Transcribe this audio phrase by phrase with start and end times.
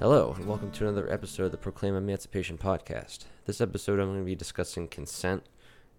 [0.00, 3.24] Hello, and welcome to another episode of the Proclaim Emancipation Podcast.
[3.46, 5.42] This episode, I'm going to be discussing consent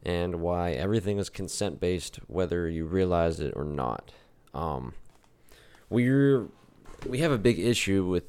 [0.04, 4.14] and why everything is consent based, whether you realize it or not.
[4.54, 4.94] Um,
[5.90, 6.48] we're
[7.06, 8.24] we have a big issue with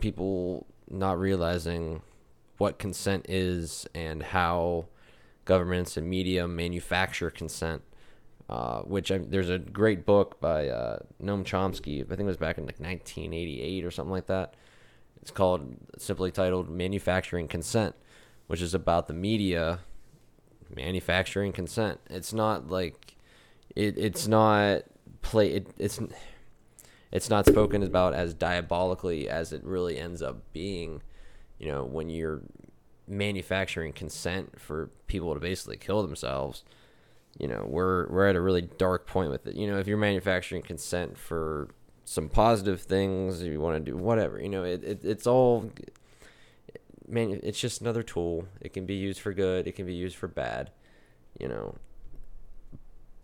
[0.00, 2.02] people not realizing
[2.58, 4.86] what consent is and how
[5.44, 7.82] governments and media manufacture consent.
[8.48, 12.04] Uh, which I, there's a great book by uh, Noam Chomsky.
[12.04, 14.54] I think it was back in like 1988 or something like that.
[15.26, 17.96] It's called simply titled "Manufacturing Consent,"
[18.46, 19.80] which is about the media
[20.72, 21.98] manufacturing consent.
[22.08, 23.16] It's not like
[23.74, 23.98] it.
[23.98, 24.82] It's not
[25.22, 25.48] play.
[25.48, 25.98] It, it's
[27.10, 31.02] it's not spoken about as diabolically as it really ends up being.
[31.58, 32.42] You know, when you're
[33.08, 36.62] manufacturing consent for people to basically kill themselves
[37.38, 39.96] you know we're we're at a really dark point with it you know if you're
[39.96, 41.68] manufacturing consent for
[42.08, 45.70] some positive things you want to do whatever you know it, it it's all
[47.08, 48.46] man it's just another tool.
[48.60, 50.70] It can be used for good it can be used for bad
[51.38, 51.76] you know.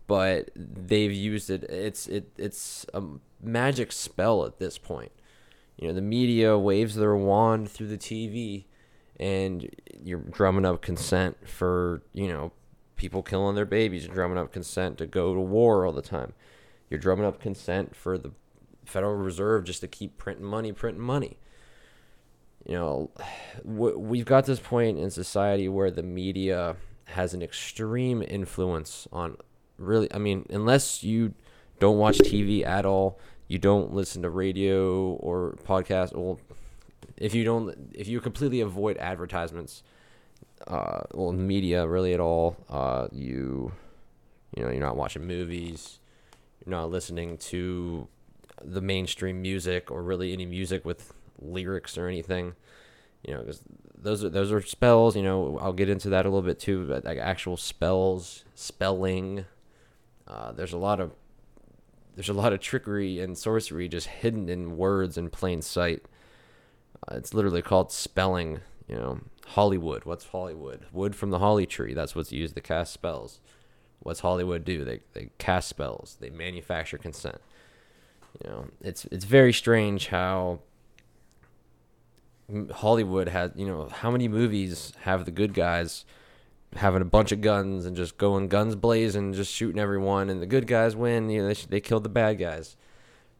[0.05, 3.03] But they've used it it's it it's a
[3.41, 5.11] magic spell at this point.
[5.77, 8.65] You know the media waves their wand through the TV
[9.19, 9.69] and
[10.01, 12.51] you're drumming up consent for you know
[12.95, 16.33] people killing their babies you're drumming up consent to go to war all the time.
[16.89, 18.31] You're drumming up consent for the
[18.85, 21.37] Federal Reserve just to keep printing money printing money.
[22.65, 23.11] You know
[23.63, 29.37] we've got this point in society where the media has an extreme influence on
[29.77, 31.33] really i mean unless you
[31.79, 36.39] don't watch tv at all you don't listen to radio or podcast well
[37.17, 39.83] if you don't if you completely avoid advertisements
[40.67, 43.71] uh well media really at all uh you
[44.55, 45.99] you know you're not watching movies
[46.65, 48.07] you're not listening to
[48.61, 52.55] the mainstream music or really any music with lyrics or anything.
[53.23, 53.45] You know
[53.97, 56.85] those are those are spells you know i'll get into that a little bit too
[56.85, 59.45] but like actual spells spelling
[60.27, 61.11] uh, there's a lot of
[62.15, 66.03] there's a lot of trickery and sorcery just hidden in words in plain sight.
[67.07, 69.19] Uh, it's literally called spelling you know.
[69.47, 70.85] Hollywood what's hollywood?
[70.93, 73.39] Wood from the holly tree that's what's used to cast spells.
[73.99, 74.85] What's hollywood do?
[74.85, 76.17] They, they cast spells.
[76.19, 77.41] They manufacture consent
[78.41, 80.59] you know it's it's very strange how
[82.71, 86.05] Hollywood has, you know, how many movies have the good guys
[86.75, 90.45] having a bunch of guns and just going guns blazing, just shooting everyone, and the
[90.45, 91.29] good guys win.
[91.29, 92.75] You know, they they killed the bad guys,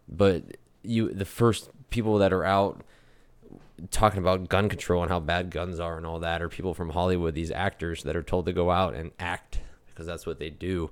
[0.07, 0.43] but
[0.83, 2.81] you the first people that are out
[3.91, 6.91] talking about gun control and how bad guns are and all that are people from
[6.91, 10.49] Hollywood, these actors that are told to go out and act because that's what they
[10.49, 10.89] do.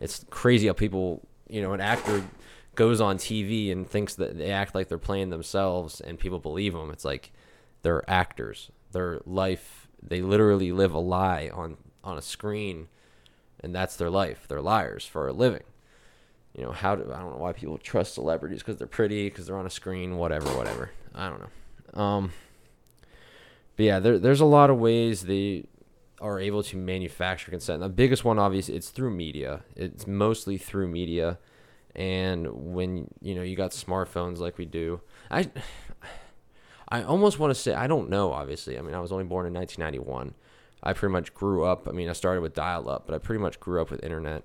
[0.00, 2.24] It's crazy how people, you know, an actor
[2.74, 6.72] goes on TV and thinks that they act like they're playing themselves and people believe
[6.72, 6.90] them.
[6.90, 7.32] It's like
[7.82, 8.70] they're actors.
[8.92, 12.88] Their life, they literally live a lie on on a screen,
[13.60, 14.46] and that's their life.
[14.48, 15.62] They're liars for a living.
[16.56, 19.46] You know how do I don't know why people trust celebrities because they're pretty, because
[19.46, 20.90] they're on a screen, whatever, whatever.
[21.14, 22.00] I don't know.
[22.00, 22.32] Um,
[23.76, 25.64] but yeah, there, there's a lot of ways they
[26.20, 27.80] are able to manufacture consent.
[27.80, 29.62] The biggest one, obviously, it's through media.
[29.74, 31.38] It's mostly through media,
[31.94, 35.50] and when you know you got smartphones like we do, I
[36.88, 38.32] I almost want to say I don't know.
[38.32, 40.34] Obviously, I mean I was only born in 1991.
[40.82, 41.88] I pretty much grew up.
[41.88, 44.44] I mean I started with dial-up, but I pretty much grew up with internet.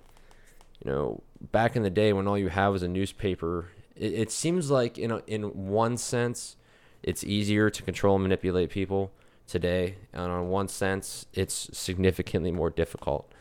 [0.83, 4.31] You know, back in the day when all you have was a newspaper, it, it
[4.31, 6.55] seems like in a, in one sense,
[7.01, 9.11] it's easier to control and manipulate people
[9.47, 13.31] today, and on one sense, it's significantly more difficult.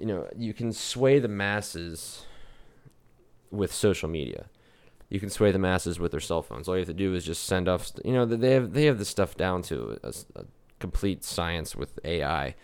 [0.00, 2.24] You know, you can sway the masses
[3.50, 4.46] with social media
[5.10, 6.68] you can sway the masses with their cell phones.
[6.68, 7.90] All you have to do is just send off.
[8.04, 10.44] You know, they have they have this stuff down to a, a
[10.78, 12.54] complete science with AI.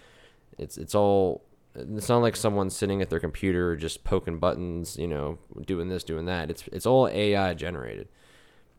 [0.56, 1.42] It's it's all.
[1.74, 4.96] It's not like someone sitting at their computer just poking buttons.
[4.96, 6.48] You know, doing this, doing that.
[6.48, 8.08] It's it's all AI generated.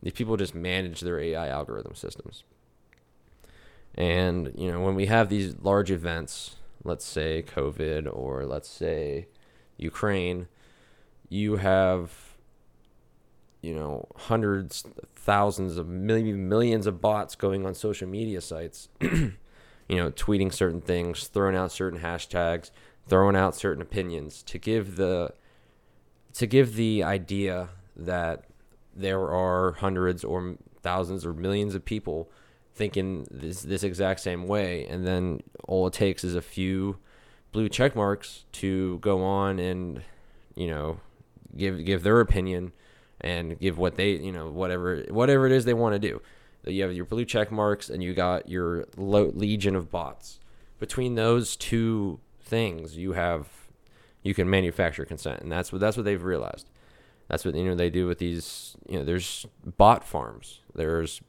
[0.02, 2.44] These people just manage their AI algorithm systems.
[3.94, 6.56] And you know, when we have these large events,
[6.88, 9.28] let's say COVID or let's say
[9.76, 10.48] Ukraine,
[11.28, 12.28] you have
[13.60, 19.32] you know hundreds thousands of maybe millions of bots going on social media sites you
[19.90, 22.70] know tweeting certain things throwing out certain hashtags
[23.08, 25.32] throwing out certain opinions to give the
[26.32, 28.44] to give the idea that
[28.94, 32.30] there are hundreds or thousands or millions of people
[32.78, 36.96] thinking this this exact same way and then all it takes is a few
[37.52, 40.02] blue check marks to go on and
[40.54, 41.00] you know
[41.56, 42.72] give give their opinion
[43.20, 46.20] and give what they, you know, whatever whatever it is they want to do.
[46.66, 50.38] You have your blue check marks and you got your legion of bots.
[50.78, 53.48] Between those two things, you have
[54.22, 56.68] you can manufacture consent, and that's what that's what they've realized.
[57.28, 58.76] That's what you know they do with these.
[58.88, 59.46] You know, there's
[59.76, 60.60] bot farms.
[60.74, 61.20] There's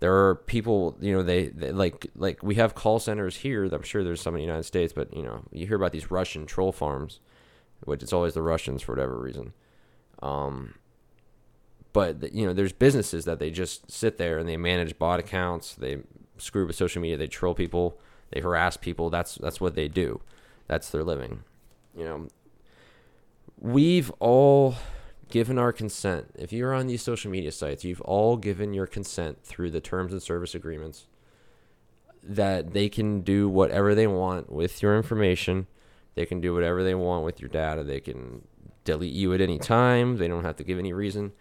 [0.00, 0.96] there are people.
[1.00, 3.64] You know, they, they like like we have call centers here.
[3.64, 6.10] I'm sure there's some in the United States, but you know, you hear about these
[6.10, 7.20] Russian troll farms,
[7.84, 9.52] which it's always the Russians for whatever reason.
[10.22, 10.74] Um,
[11.92, 15.74] but you know, there's businesses that they just sit there and they manage bot accounts.
[15.74, 15.98] They
[16.38, 17.16] screw with social media.
[17.16, 17.98] They troll people.
[18.30, 19.10] They harass people.
[19.10, 20.20] That's that's what they do.
[20.66, 21.44] That's their living.
[21.96, 22.28] You know,
[23.58, 24.74] we've all
[25.34, 26.30] given our consent.
[26.36, 30.12] If you're on these social media sites, you've all given your consent through the terms
[30.12, 31.08] and service agreements
[32.22, 35.66] that they can do whatever they want with your information.
[36.14, 37.82] They can do whatever they want with your data.
[37.82, 38.46] They can
[38.84, 40.18] delete you at any time.
[40.18, 41.32] They don't have to give any reason.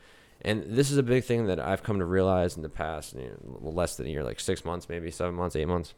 [0.41, 3.37] And this is a big thing that I've come to realize in the past, you
[3.61, 5.93] know, less than a year, like six months, maybe seven months, eight months.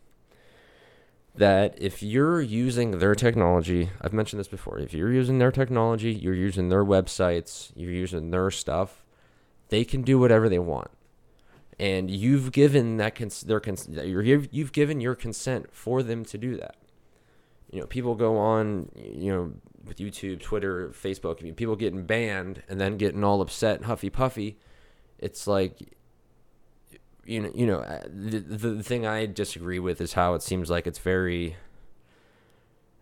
[1.37, 6.13] That if you're using their technology, I've mentioned this before, if you're using their technology,
[6.13, 9.03] you're using their websites, you're using their stuff,
[9.67, 10.91] they can do whatever they want.
[11.77, 16.55] And you've given that cons- their cons- you've given your consent for them to do
[16.55, 16.77] that.
[17.69, 19.53] You know, people go on, you know,
[19.85, 23.85] with YouTube, Twitter, Facebook, I mean, people getting banned and then getting all upset and
[23.85, 24.57] huffy puffy.
[25.19, 25.94] It's like,
[27.25, 30.69] you know, you know, uh, the, the thing I disagree with is how it seems
[30.69, 31.55] like it's very,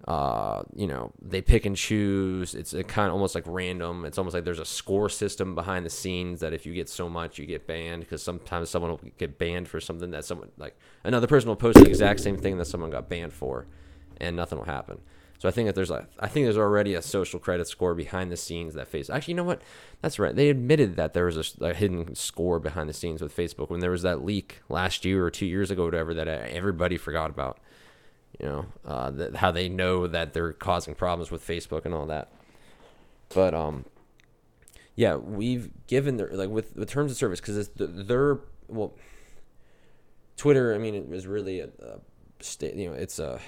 [0.08, 2.56] uh, you know, they pick and choose.
[2.56, 4.06] It's kind of almost like random.
[4.06, 7.10] It's almost like there's a score system behind the scenes that if you get so
[7.10, 8.04] much, you get banned.
[8.04, 11.80] Because sometimes someone will get banned for something that someone like another person will post
[11.80, 13.68] the exact same thing that someone got banned for,
[14.22, 15.00] and nothing will happen.
[15.44, 18.32] So I think that there's a, I think there's already a social credit score behind
[18.32, 19.10] the scenes that Facebook.
[19.10, 19.62] Actually, you know what?
[20.02, 20.34] That's right.
[20.34, 23.82] They admitted that there was a, a, hidden score behind the scenes with Facebook when
[23.82, 27.60] there was that leak last year or two years ago, whatever that everybody forgot about.
[28.40, 32.06] You know, uh, that, how they know that they're causing problems with Facebook and all
[32.06, 32.32] that.
[33.36, 33.84] But um,
[34.96, 38.94] yeah, we've given their like with the terms of service because it's the, their well,
[40.38, 40.74] Twitter.
[40.74, 42.00] I mean, it was really a, a
[42.40, 42.76] state.
[42.76, 43.42] You know, it's a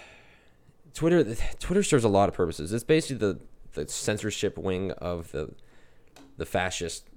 [0.96, 2.74] Twitter Twitter serves a lot of purposes.
[2.74, 3.40] It's basically the
[3.74, 5.54] the censorship wing of the
[6.38, 7.08] the fascist,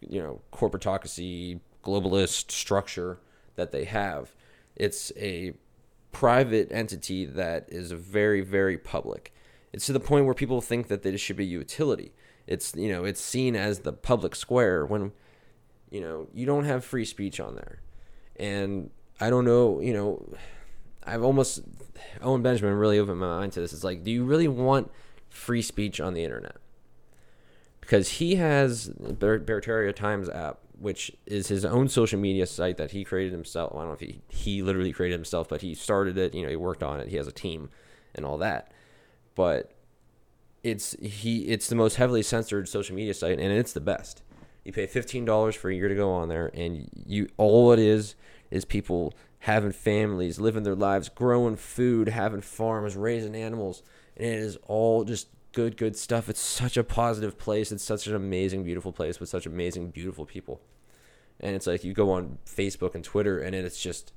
[0.00, 3.18] you know, corporatocracy, globalist structure
[3.54, 4.34] that they have.
[4.74, 5.52] It's a
[6.12, 9.32] private entity that is very very public.
[9.72, 12.12] It's to the point where people think that it should be utility.
[12.46, 15.12] It's you know it's seen as the public square when
[15.90, 17.80] you know you don't have free speech on there,
[18.36, 18.90] and
[19.20, 20.34] I don't know you know
[21.04, 21.62] I've almost
[22.22, 23.72] Owen Benjamin really opened my mind to this.
[23.72, 24.90] It's like, do you really want
[25.28, 26.56] free speech on the internet?
[27.80, 33.04] Because he has Barataria Times app, which is his own social media site that he
[33.04, 33.72] created himself.
[33.74, 36.34] I don't know if he he literally created himself, but he started it.
[36.34, 37.08] You know, he worked on it.
[37.08, 37.70] He has a team
[38.14, 38.72] and all that.
[39.34, 39.72] But
[40.62, 44.22] it's he it's the most heavily censored social media site, and it's the best.
[44.64, 47.78] You pay fifteen dollars for a year to go on there, and you all it
[47.78, 48.14] is
[48.50, 53.82] is people having families, living their lives, growing food, having farms, raising animals,
[54.16, 56.28] and it is all just good, good stuff.
[56.28, 57.72] It's such a positive place.
[57.72, 60.60] It's such an amazing, beautiful place with such amazing, beautiful people.
[61.40, 64.12] And it's like you go on Facebook and Twitter, and it's just,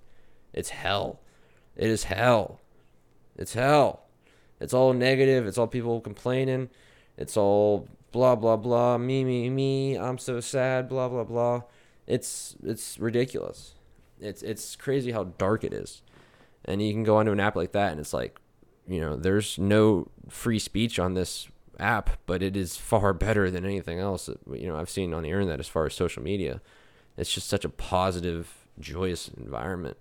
[0.51, 1.21] it's hell.
[1.75, 2.59] It is hell.
[3.37, 4.03] It's hell.
[4.59, 5.47] It's all negative.
[5.47, 6.69] It's all people complaining.
[7.17, 8.97] It's all blah blah blah.
[8.97, 9.95] Me me me.
[9.97, 10.87] I'm so sad.
[10.87, 11.61] Blah blah blah.
[12.07, 13.73] It's it's ridiculous.
[14.23, 16.01] It's it's crazy how dark it is.
[16.65, 18.39] And you can go onto an app like that and it's like,
[18.87, 21.49] you know, there's no free speech on this
[21.79, 25.23] app, but it is far better than anything else that, you know I've seen on
[25.23, 26.61] the internet as far as social media.
[27.17, 29.97] It's just such a positive, joyous environment.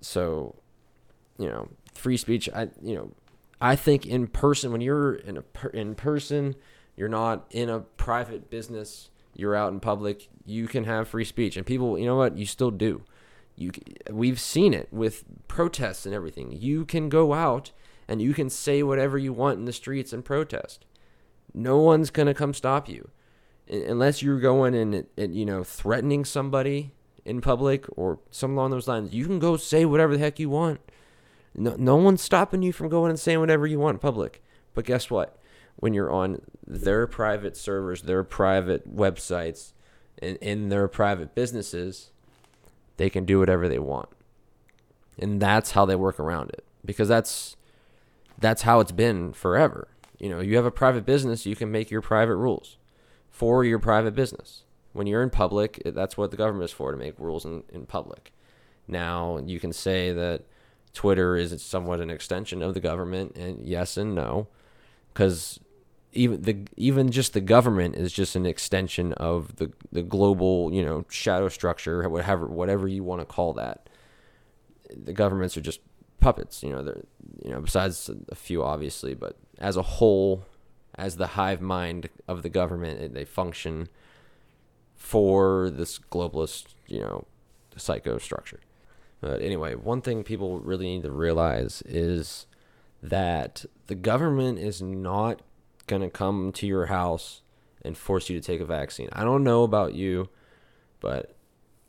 [0.00, 0.54] So,
[1.38, 2.48] you know, free speech.
[2.54, 3.10] I you know,
[3.60, 6.54] I think in person when you're in a per, in person,
[6.94, 11.56] you're not in a private business you're out in public, you can have free speech,
[11.56, 13.02] and people, you know what, you still do.
[13.56, 13.70] You,
[14.10, 16.52] we've seen it with protests and everything.
[16.52, 17.70] You can go out
[18.08, 20.84] and you can say whatever you want in the streets and protest.
[21.52, 23.10] No one's gonna come stop you,
[23.68, 26.92] unless you're going and, and you know threatening somebody
[27.24, 29.14] in public or some along those lines.
[29.14, 30.80] You can go say whatever the heck you want.
[31.54, 34.42] No, no one's stopping you from going and saying whatever you want in public.
[34.74, 35.38] But guess what?
[35.76, 39.72] When you're on their private servers, their private websites,
[40.22, 42.10] and in their private businesses,
[42.96, 44.08] they can do whatever they want.
[45.18, 47.56] And that's how they work around it because that's
[48.38, 49.88] that's how it's been forever.
[50.18, 52.78] You know, you have a private business, you can make your private rules.
[53.30, 54.62] for your private business.
[54.92, 57.64] When you're in public, eh, that's what the government is for to make rules in,
[57.72, 58.32] in public.
[58.86, 60.42] Now, you can say that
[60.92, 64.46] Twitter is somewhat an extension of the government, and yes and no,
[65.14, 65.60] because
[66.12, 70.84] even the even just the government is just an extension of the the global you
[70.84, 73.88] know shadow structure, whatever whatever you want to call that.
[74.94, 75.80] The governments are just
[76.20, 76.82] puppets, you know.
[76.82, 77.04] They're
[77.44, 80.44] you know besides a few obviously, but as a whole,
[80.94, 83.88] as the hive mind of the government, they function
[84.94, 87.24] for this globalist you know
[87.76, 88.60] psycho structure.
[89.20, 92.46] But anyway, one thing people really need to realize is
[93.04, 95.42] that the government is not
[95.86, 97.42] going to come to your house
[97.82, 99.10] and force you to take a vaccine.
[99.12, 100.30] I don't know about you,
[101.00, 101.36] but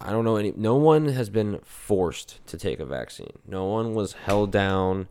[0.02, 3.40] I don't know any no one has been forced to take a vaccine.
[3.48, 5.08] No one was held down,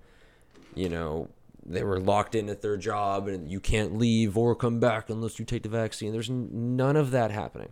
[0.74, 1.30] you know,
[1.64, 5.38] they were locked in at their job and you can't leave or come back unless
[5.38, 6.12] you take the vaccine.
[6.12, 7.70] There's none of that happening.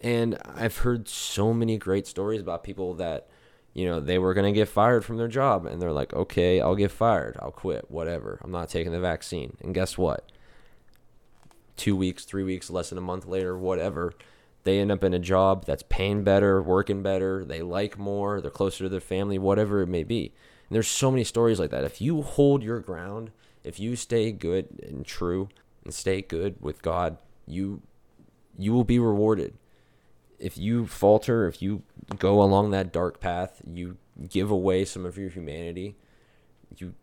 [0.00, 3.28] And I've heard so many great stories about people that,
[3.74, 6.60] you know, they were going to get fired from their job and they're like, okay,
[6.60, 7.36] I'll get fired.
[7.40, 8.38] I'll quit, whatever.
[8.42, 9.56] I'm not taking the vaccine.
[9.60, 10.30] And guess what?
[11.76, 14.12] Two weeks, three weeks, less than a month later, whatever,
[14.64, 18.50] they end up in a job that's paying better, working better, they like more, they're
[18.50, 20.32] closer to their family, whatever it may be.
[20.68, 21.84] And there's so many stories like that.
[21.84, 23.30] If you hold your ground,
[23.62, 25.48] if you stay good and true
[25.84, 27.82] and stay good with God, you
[28.58, 29.54] you will be rewarded
[30.38, 31.82] if you falter, if you
[32.18, 33.96] go along that dark path, you
[34.28, 35.96] give away some of your humanity,
[36.76, 36.94] you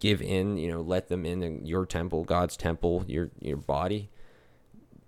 [0.00, 4.10] give in, you know, let them in your temple, God's temple, your your body,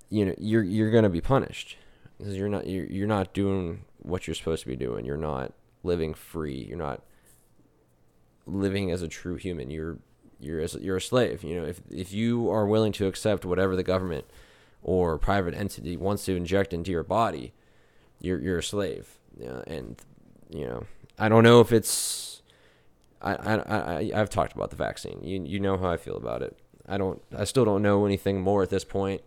[0.09, 1.77] you know, you're you're gonna be punished
[2.19, 5.05] because you're not you're you're not doing what you're supposed to be doing.
[5.05, 6.67] You're not living free.
[6.69, 7.03] You're not
[8.47, 9.71] living as a true human.
[9.71, 9.99] You're
[10.39, 11.43] you're you're a slave.
[11.43, 14.27] You know, if if you are willing to accept whatever the government
[14.83, 17.55] or private entity wants to inject into your body,
[18.23, 19.19] you're you're a slave.
[19.39, 20.01] Yeah, and
[20.49, 20.87] you know,
[21.19, 22.43] I don't know if it's.
[23.21, 25.21] I, I, I I've talked about the vaccine.
[25.23, 26.59] You you know how I feel about it.
[26.89, 27.23] I don't.
[27.37, 29.23] I still don't know anything more at this point.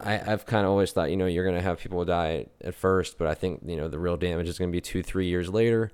[0.00, 2.74] I, I've kind of always thought, you know, you're going to have people die at
[2.74, 5.26] first, but I think, you know, the real damage is going to be two, three
[5.26, 5.90] years later.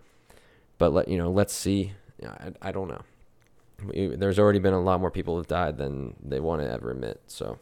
[0.79, 1.93] But, let you know, let's see.
[2.25, 3.03] I, I don't know.
[4.17, 7.21] There's already been a lot more people have died than they want to ever admit.
[7.27, 7.59] So,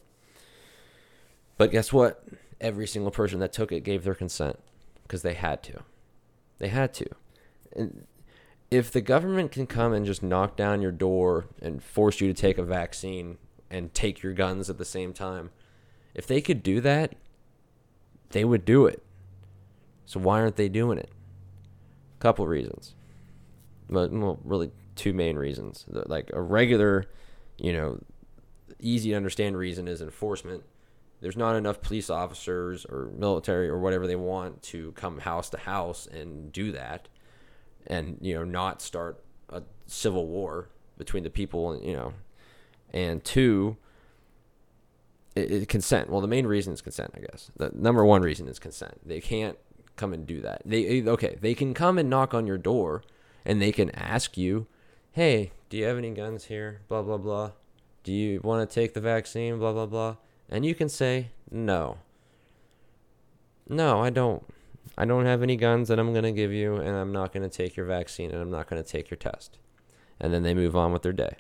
[1.57, 2.25] but guess what?
[2.63, 4.59] Every single person that took it gave their consent
[5.03, 5.83] because they had to.
[6.59, 7.07] They had to.
[7.75, 8.07] And
[8.71, 12.35] if the government can come and just knock down your door and force you to
[12.35, 13.37] take a vaccine
[13.71, 15.51] and take your guns at the same time,
[16.15, 17.15] if they could do that,
[18.31, 19.03] they would do it.
[20.07, 21.11] So why aren't they doing it?
[22.19, 22.95] A couple reasons.
[23.91, 25.85] But well, really two main reasons.
[25.89, 27.07] Like a regular,
[27.59, 27.99] you know,
[28.79, 30.65] easy to understand reason is enforcement
[31.23, 35.57] there's not enough police officers or military or whatever they want to come house to
[35.57, 37.09] house and do that
[37.87, 42.13] and you know not start a civil war between the people and you know.
[42.93, 43.79] And two
[45.35, 46.11] it, it, consent.
[46.11, 47.51] Well the main reason is consent i guess.
[47.57, 49.01] The number one reason is consent.
[49.07, 49.57] They can't
[49.97, 50.63] come and do that.
[50.65, 53.03] They okay they can come and knock on your door
[53.45, 54.67] and they can ask you
[55.13, 56.81] hey do you have any guns here?
[56.89, 57.53] Blah blah blah.
[58.03, 59.59] Do you want to take the vaccine?
[59.59, 60.17] Blah blah blah
[60.53, 61.97] and you can say, no.
[63.67, 64.45] No, I don't.
[64.99, 67.49] I don't have any guns that I'm going to give you, and I'm not going
[67.49, 69.57] to take your vaccine, and I'm not going to take your test.
[70.21, 71.37] And then they move on with their day.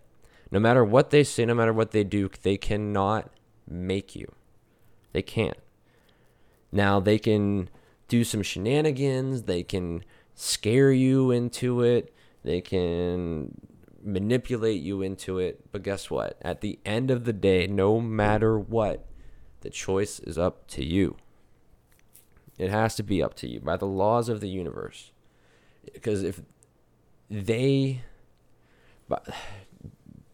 [0.50, 3.30] No matter what they say, no matter what they do, they cannot
[3.68, 4.32] make you.
[5.12, 5.58] They can't.
[6.72, 7.68] Now, they can
[8.08, 10.04] do some shenanigans, they can
[10.34, 12.14] scare you into it,
[12.44, 13.60] they can
[14.02, 15.70] manipulate you into it.
[15.72, 16.36] But guess what?
[16.42, 19.06] At the end of the day, no matter what,
[19.60, 21.16] the choice is up to you.
[22.58, 25.12] It has to be up to you by the laws of the universe.
[25.92, 26.42] Because if
[27.30, 28.02] they,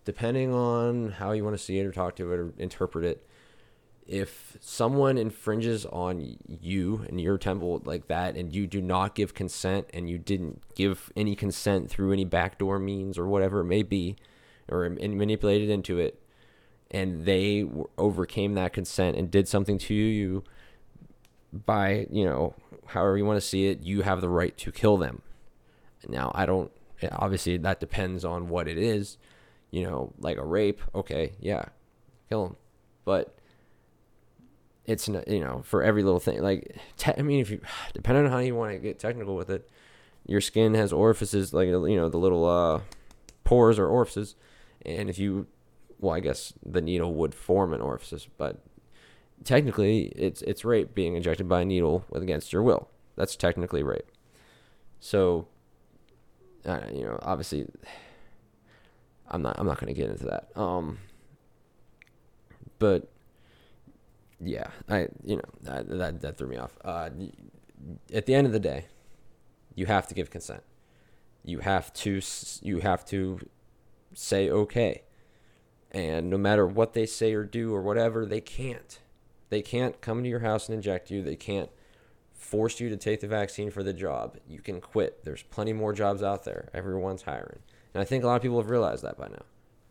[0.04, 3.27] depending on how you want to see it or talk to it or interpret it,
[4.08, 9.34] if someone infringes on you and your temple like that and you do not give
[9.34, 13.82] consent and you didn't give any consent through any backdoor means or whatever it may
[13.82, 14.16] be
[14.70, 16.22] or manipulated into it
[16.90, 20.42] and they overcame that consent and did something to you
[21.52, 22.54] by you know
[22.86, 25.20] however you want to see it you have the right to kill them.
[26.08, 26.70] Now i don't
[27.02, 29.18] eh, obviously that depends on what it is
[29.70, 31.66] you know like a rape okay yeah
[32.30, 32.56] kill them
[33.04, 33.37] but
[34.88, 37.60] it's you know for every little thing like te- i mean if you
[37.94, 39.68] depending on how you want to get technical with it
[40.26, 42.80] your skin has orifices like you know the little uh
[43.44, 44.34] pores or orifices
[44.84, 45.46] and if you
[46.00, 48.60] well i guess the needle would form an orifice but
[49.44, 52.88] technically it's it's rape being injected by a needle against your will.
[53.16, 54.10] That's technically rape.
[55.00, 55.48] So,
[56.64, 57.66] uh, you know, obviously,
[59.28, 60.48] I'm not I'm not going to get into that.
[60.56, 60.98] Um,
[62.78, 63.08] but
[64.40, 66.76] yeah, I you know that that, that threw me off.
[66.84, 67.10] Uh,
[68.12, 68.86] at the end of the day,
[69.74, 70.62] you have to give consent.
[71.44, 72.20] You have to
[72.62, 73.40] you have to
[74.14, 75.02] say okay.
[75.90, 78.98] And no matter what they say or do or whatever, they can't.
[79.48, 81.22] They can't come to your house and inject you.
[81.22, 81.70] They can't
[82.34, 84.36] force you to take the vaccine for the job.
[84.46, 85.24] You can quit.
[85.24, 86.68] There's plenty more jobs out there.
[86.74, 87.60] Everyone's hiring.
[87.94, 89.42] And I think a lot of people have realized that by now.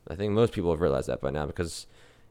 [0.07, 1.87] I think most people have realized that by now because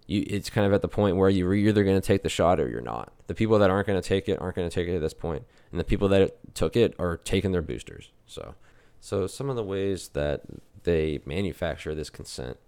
[0.07, 2.61] you it's kind of at the point where you're either going to take the shot
[2.61, 3.13] or you're not.
[3.27, 5.15] The people that aren't going to take it aren't going to take it at this
[5.15, 8.11] point, and the people that took it are taking their boosters.
[8.27, 8.55] So,
[9.01, 10.43] so some of the ways that
[10.85, 12.59] they manufacture this consent.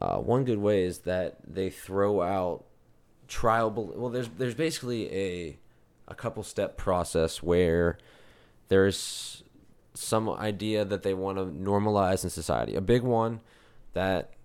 [0.00, 2.64] Uh, one good way is that they throw out
[3.28, 3.70] trial.
[3.70, 5.58] Well, there's there's basically a
[6.08, 7.98] a couple step process where
[8.68, 9.42] there's
[9.94, 12.74] some idea that they want to normalize in society.
[12.74, 13.40] A big one
[13.94, 14.35] that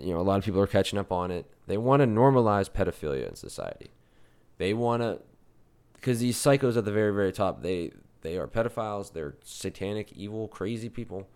[0.00, 1.46] you know a lot of people are catching up on it.
[1.66, 3.90] They want to normalize pedophilia in society.
[4.58, 5.20] They want to
[5.94, 7.92] because these psychos at the very very top they
[8.26, 9.12] they are pedophiles.
[9.12, 11.28] They're satanic, evil, crazy people.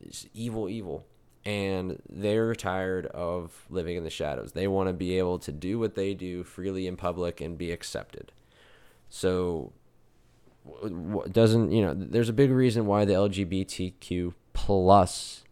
[0.00, 1.04] It's evil, evil.
[1.44, 4.52] And they're tired of living in the shadows.
[4.52, 7.70] They want to be able to do what they do freely in public and be
[7.70, 8.32] accepted.
[9.10, 9.72] So,
[11.30, 15.44] doesn't, you know, there's a big reason why the LGBTQ plus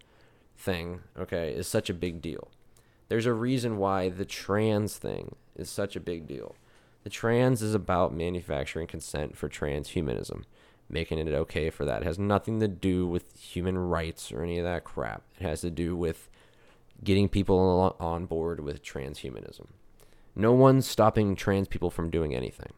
[0.64, 2.49] thing, okay, is such a big deal.
[3.09, 6.56] There's a reason why the trans thing is such a big deal.
[7.04, 10.44] The trans is about manufacturing consent for transhumanism
[10.88, 12.02] making it okay for that.
[12.02, 15.23] It has nothing to do with human rights or any of that crap.
[15.38, 16.28] It has to do with
[17.02, 19.67] getting people on board with transhumanism.
[20.36, 22.73] No one's stopping trans people from doing anything.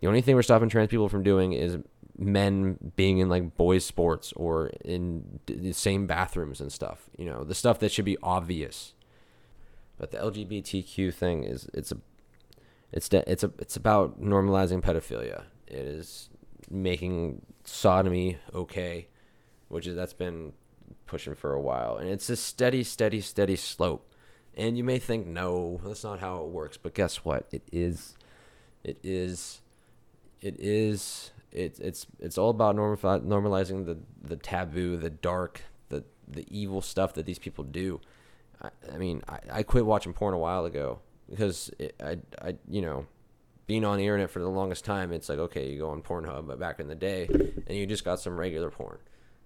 [0.00, 1.78] The only thing we're stopping trans people from doing is
[2.16, 7.08] men being in like boys sports or in the same bathrooms and stuff.
[7.16, 8.94] You know, the stuff that should be obvious.
[9.98, 11.98] But the LGBTQ thing is it's a
[12.92, 15.44] it's it's a it's about normalizing pedophilia.
[15.66, 16.30] It is
[16.70, 19.08] making sodomy okay,
[19.68, 20.52] which is that's been
[21.06, 24.04] pushing for a while, and it's a steady, steady, steady slope.
[24.56, 27.46] And you may think, no, that's not how it works, but guess what?
[27.52, 28.16] It is.
[28.82, 29.60] It is.
[30.40, 31.32] It is.
[31.50, 37.14] It's it's it's all about normalizing the the taboo, the dark, the the evil stuff
[37.14, 38.00] that these people do.
[38.62, 42.56] I, I mean, I, I quit watching porn a while ago because it, I I
[42.68, 43.06] you know
[43.66, 46.46] being on the internet for the longest time, it's like okay, you go on Pornhub,
[46.46, 47.26] but back in the day,
[47.66, 48.98] and you just got some regular porn.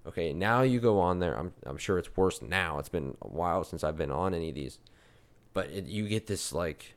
[0.06, 1.38] Okay, now you go on there.
[1.38, 2.78] I'm I'm sure it's worse now.
[2.78, 4.78] It's been a while since I've been on any of these,
[5.54, 6.94] but it, you get this like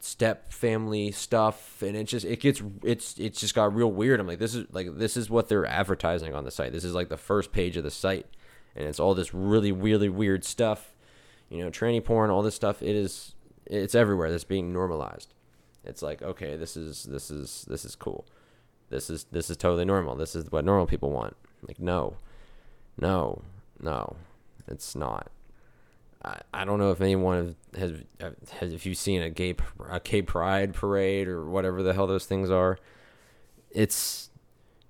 [0.00, 4.20] step family stuff, and it just it gets it's it's just got real weird.
[4.20, 6.72] I'm like this is like this is what they're advertising on the site.
[6.72, 8.26] This is like the first page of the site,
[8.76, 10.94] and it's all this really really weird stuff.
[11.50, 12.82] You know, tranny porn, all this stuff.
[12.82, 13.34] It is
[13.66, 14.30] it's everywhere.
[14.30, 15.34] That's being normalized
[15.88, 18.26] it's like okay this is this is this is cool
[18.90, 22.16] this is this is totally normal this is what normal people want like no
[23.00, 23.42] no
[23.80, 24.16] no
[24.68, 25.30] it's not
[26.52, 29.54] I, don't know if anyone has, uh, has if you've seen a gay
[29.88, 32.78] a gay pride parade or whatever the hell those things are
[33.70, 34.30] it's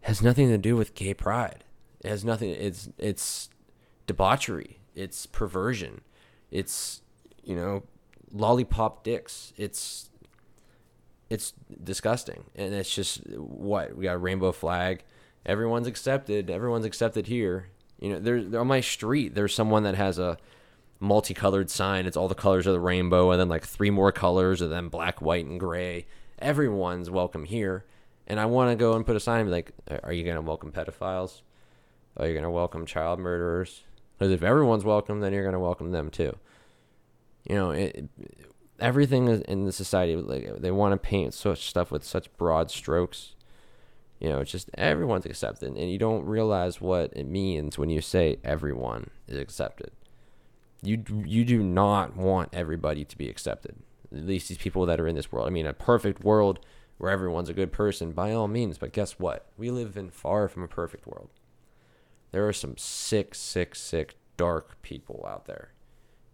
[0.01, 1.65] has nothing to do with gay pride
[2.01, 3.51] it has nothing it's it's
[4.07, 6.01] debauchery it's perversion
[6.51, 7.03] it's
[7.45, 7.83] you know
[8.33, 10.09] lollipop dicks it's
[11.31, 12.45] it's disgusting.
[12.55, 15.05] And it's just what we got a rainbow flag.
[15.45, 16.51] Everyone's accepted.
[16.51, 17.69] Everyone's accepted here.
[18.01, 19.35] You know, there's on my street.
[19.35, 20.39] There's someone that has a
[21.01, 22.07] multicolored sign.
[22.07, 24.89] It's all the colors of the rainbow, and then like three more colors, and then
[24.89, 26.07] black, white, and gray.
[26.39, 27.85] Everyone's welcome here.
[28.27, 30.73] And I want to go and put a sign Be like, "Are you gonna welcome
[30.73, 31.43] pedophiles?
[32.17, 33.85] Are you gonna welcome child murderers?
[34.19, 36.37] Because if everyone's welcome, then you're gonna welcome them too."
[37.49, 38.09] You know, it,
[38.81, 43.35] everything in the society like they want to paint such stuff with such broad strokes
[44.21, 48.01] you know it's just everyone's accepted and you don't realize what it means when you
[48.01, 49.91] say everyone is accepted
[50.83, 53.77] you you do not want everybody to be accepted
[54.13, 56.61] at least these people that are in this world i mean a perfect world
[56.99, 60.49] where everyone's a good person by all means but guess what we live in far
[60.49, 61.31] from a perfect world
[62.33, 65.73] there are some sick sick sick dark people out there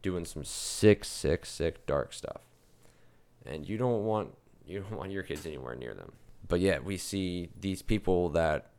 [0.05, 2.43] doing some sick, sick, sick, dark stuff.
[3.45, 6.13] And you don't want you don't want your kids anywhere near them.
[6.47, 8.71] But yet we see these people that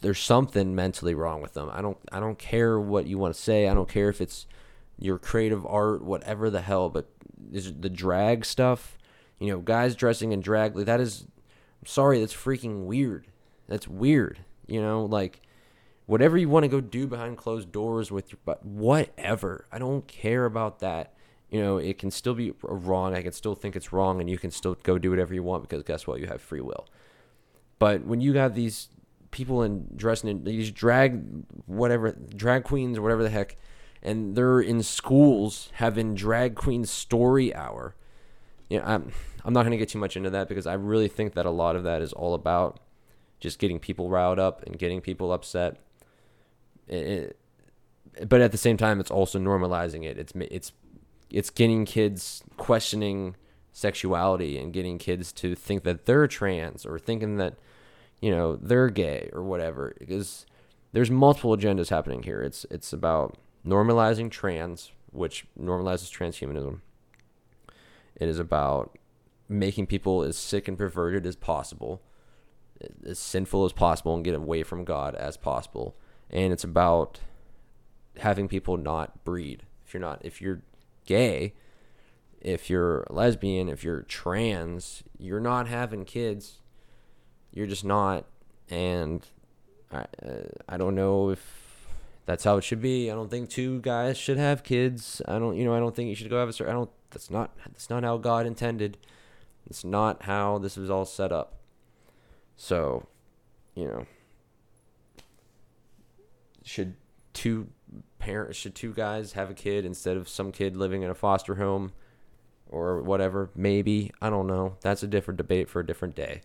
[0.00, 1.70] there's something mentally wrong with them.
[1.72, 3.68] I don't I don't care what you want to say.
[3.68, 4.46] I don't care if it's
[4.98, 6.88] your creative art, whatever the hell.
[6.88, 7.08] But
[7.50, 8.98] the drag stuff,
[9.38, 11.26] you know, guys dressing in drag, like that is,
[11.80, 13.26] I'm sorry, that's freaking weird.
[13.68, 14.40] That's weird.
[14.66, 15.42] You know, like
[16.06, 19.66] whatever you want to go do behind closed doors with your but whatever.
[19.70, 21.14] I don't care about that.
[21.50, 23.14] You know, it can still be wrong.
[23.14, 25.62] I can still think it's wrong, and you can still go do whatever you want
[25.62, 26.20] because guess what?
[26.20, 26.86] You have free will.
[27.78, 28.88] But when you got these
[29.30, 33.56] people in dressing in these drag whatever drag queens or whatever the heck
[34.02, 37.94] and they're in schools having drag queen story hour
[38.68, 39.12] you know, I'm,
[39.44, 41.50] I'm not going to get too much into that because I really think that a
[41.50, 42.80] lot of that is all about
[43.40, 45.76] just getting people riled up and getting people upset.
[46.86, 47.38] It,
[48.28, 50.18] but at the same time, it's also normalizing it.
[50.18, 50.72] It's it's
[51.30, 53.36] it's getting kids questioning
[53.72, 57.54] sexuality and getting kids to think that they're trans or thinking that
[58.20, 60.46] you know they're gay or whatever because
[60.92, 62.40] there's multiple agendas happening here.
[62.40, 66.80] It's it's about normalizing trans which normalizes transhumanism.
[68.16, 68.98] It is about
[69.48, 72.02] making people as sick and perverted as possible
[73.04, 75.96] as sinful as possible and get away from god as possible.
[76.30, 77.20] And it's about
[78.18, 79.64] having people not breed.
[79.86, 80.62] If you're not if you're
[81.06, 81.54] gay
[82.40, 86.60] if you're lesbian if you're trans you're not having kids
[87.58, 88.24] you're just not.
[88.70, 89.26] And
[89.92, 91.86] I, uh, I don't know if
[92.24, 93.10] that's how it should be.
[93.10, 95.20] I don't think two guys should have kids.
[95.26, 96.72] I don't, you know, I don't think you should go have a certain.
[96.72, 96.90] I don't.
[97.10, 97.50] That's not.
[97.66, 98.96] That's not how God intended.
[99.66, 101.54] It's not how this was all set up.
[102.56, 103.08] So,
[103.74, 104.06] you know,
[106.62, 106.94] should
[107.32, 107.68] two
[108.18, 111.56] parents should two guys have a kid instead of some kid living in a foster
[111.56, 111.92] home
[112.68, 113.50] or whatever?
[113.56, 114.76] Maybe I don't know.
[114.80, 116.42] That's a different debate for a different day.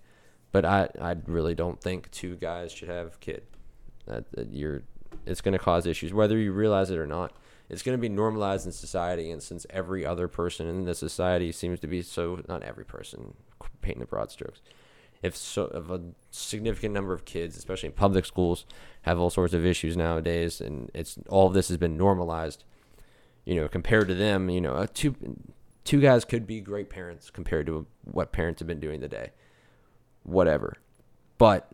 [0.53, 3.43] But I, I really don't think two guys should have a kid.
[4.05, 4.83] That, that you're,
[5.25, 7.33] it's going to cause issues whether you realize it or not.
[7.69, 11.51] It's going to be normalized in society, and since every other person in the society
[11.51, 13.33] seems to be so, not every person,
[13.81, 14.61] painting the broad strokes.
[15.23, 18.65] If so, if a significant number of kids, especially in public schools,
[19.03, 22.63] have all sorts of issues nowadays, and it's all of this has been normalized.
[23.45, 25.15] You know, compared to them, you know, uh, two
[25.85, 29.31] two guys could be great parents compared to what parents have been doing today
[30.23, 30.77] whatever.
[31.37, 31.69] But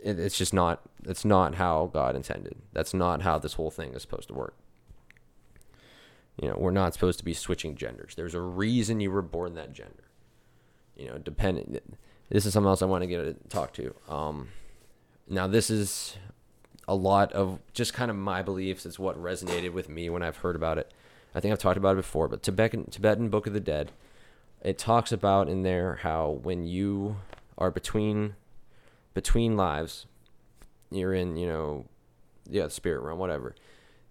[0.00, 0.82] it, it's just not.
[1.04, 2.56] It's not how God intended.
[2.72, 4.54] That's not how this whole thing is supposed to work.
[6.40, 8.14] You know, we're not supposed to be switching genders.
[8.14, 10.04] There's a reason you were born that gender.
[10.96, 11.96] You know, dependent.
[12.28, 13.94] This is something else I want to get to talk to.
[14.08, 14.48] Um,
[15.28, 16.16] now, this is
[16.86, 18.86] a lot of just kind of my beliefs.
[18.86, 20.92] It's what resonated with me when I've heard about it.
[21.34, 23.92] I think I've talked about it before, but Tibetan Tibetan Book of the Dead,
[24.62, 27.16] it talks about in there how when you
[27.58, 28.34] are between
[29.14, 30.06] between lives.
[30.90, 31.86] You're in, you know,
[32.48, 33.54] yeah, the spirit realm, whatever.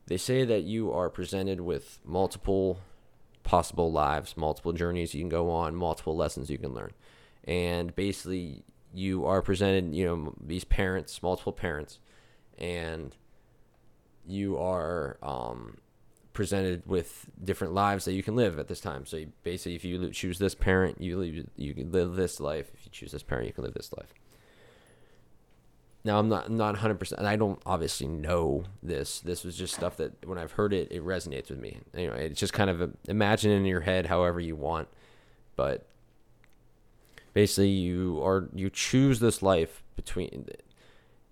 [0.05, 2.79] They say that you are presented with multiple
[3.43, 6.91] possible lives, multiple journeys you can go on, multiple lessons you can learn.
[7.45, 11.99] And basically you are presented, you know, these parents, multiple parents,
[12.57, 13.15] and
[14.25, 15.77] you are um,
[16.33, 19.05] presented with different lives that you can live at this time.
[19.05, 22.69] So basically, if you choose this parent, you live, you can live this life.
[22.73, 24.13] If choose this parent, you can live this life.
[26.03, 29.19] Now I'm not not 100, percent and I don't obviously know this.
[29.19, 31.79] This was just stuff that when I've heard it, it resonates with me.
[31.93, 34.87] Anyway, it's just kind of a, imagine in your head however you want,
[35.55, 35.85] but
[37.37, 40.47] basically you are you choose this life between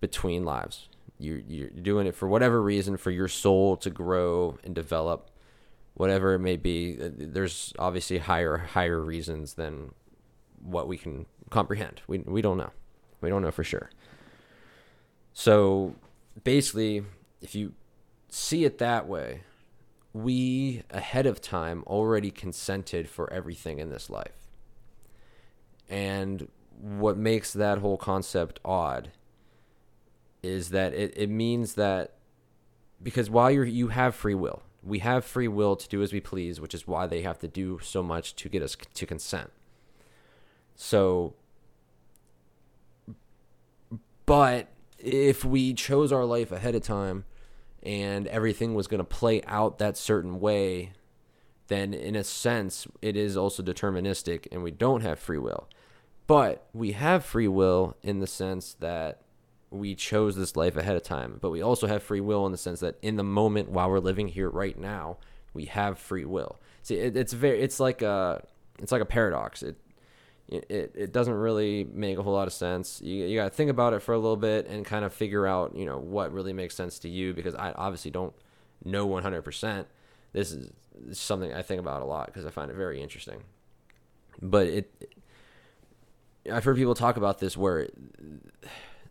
[0.02, 4.76] between lives you you're doing it for whatever reason for your soul to grow and
[4.76, 5.32] develop
[5.96, 9.92] whatever it may be there's obviously higher higher reasons than
[10.62, 12.02] what we can comprehend.
[12.08, 12.72] We we don't know.
[13.22, 13.90] We don't know for sure.
[15.34, 15.96] So
[16.44, 17.04] basically
[17.42, 17.74] if you
[18.30, 19.42] see it that way
[20.14, 24.48] we ahead of time already consented for everything in this life.
[25.90, 26.48] And
[26.80, 29.12] what makes that whole concept odd
[30.42, 32.14] is that it, it means that
[33.02, 36.20] because while you're you have free will we have free will to do as we
[36.20, 39.52] please which is why they have to do so much to get us to consent
[40.76, 41.34] so
[44.26, 47.26] but if we chose our life ahead of time
[47.84, 50.92] and everything was going to play out that certain way
[51.68, 55.68] then in a sense it is also deterministic and we don't have free will
[56.28, 59.22] but we have free will in the sense that
[59.70, 62.58] we chose this life ahead of time, but we also have free will in the
[62.58, 65.18] sense that in the moment while we're living here right now,
[65.54, 66.60] we have free will.
[66.82, 68.44] See, it, it's very, it's like a,
[68.80, 69.64] it's like a paradox.
[69.64, 69.78] It,
[70.48, 73.02] it, it doesn't really make a whole lot of sense.
[73.02, 75.48] You, you got to think about it for a little bit and kind of figure
[75.48, 78.34] out, you know, what really makes sense to you because I obviously don't
[78.84, 79.86] know 100%.
[80.34, 80.72] this is
[81.12, 83.44] something I think about a lot because I find it very interesting.
[84.42, 85.14] But it,
[86.52, 87.90] I've heard people talk about this where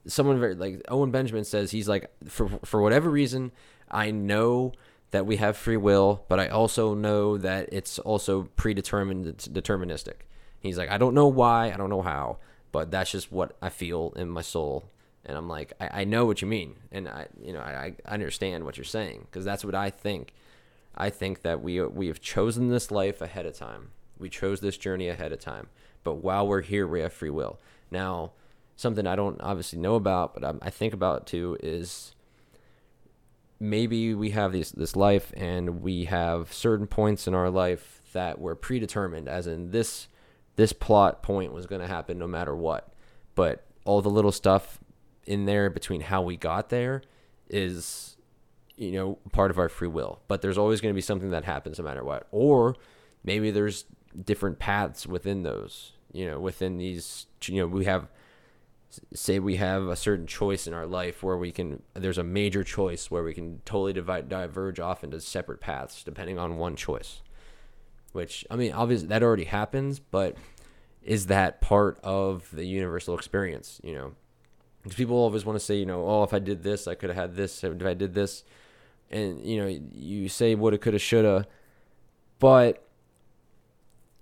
[0.07, 3.53] someone very like Owen Benjamin says he's like for for whatever reason
[3.91, 4.73] I know
[5.13, 10.27] that we have free will, but I also know that it's also predetermined, deterministic.
[10.65, 12.39] He's like, I don't know why, I don't know how,
[12.73, 14.85] but that's just what I feel in my soul.
[15.27, 18.15] And I'm like, I, I know what you mean, and I, you know, I, I
[18.15, 20.33] understand what you're saying because that's what I think.
[20.97, 23.91] I think that we we have chosen this life ahead of time.
[24.19, 25.69] We chose this journey ahead of time.
[26.03, 27.59] But while we're here, we have free will.
[27.91, 28.33] Now,
[28.75, 32.15] something I don't obviously know about, but I, I think about too is
[33.61, 38.39] maybe we have this this life and we have certain points in our life that
[38.39, 40.09] were predetermined, as in this
[40.57, 42.93] this plot point was going to happen no matter what.
[43.35, 44.79] But all the little stuff
[45.27, 47.03] in there between how we got there
[47.49, 48.17] is
[48.77, 50.21] you know part of our free will.
[50.29, 52.27] But there's always going to be something that happens no matter what.
[52.31, 52.77] Or
[53.23, 53.85] maybe there's
[54.25, 58.09] different paths within those you know within these you know we have
[59.13, 62.63] say we have a certain choice in our life where we can there's a major
[62.63, 67.21] choice where we can totally divide diverge off into separate paths depending on one choice
[68.15, 70.37] which i mean obviously that already happens but
[71.03, 74.13] is that part of the universal experience you know
[74.83, 77.11] because people always want to say you know oh if i did this i could
[77.11, 78.45] have had this if i did this
[79.11, 81.47] and you know you say woulda coulda shoulda
[82.39, 82.85] but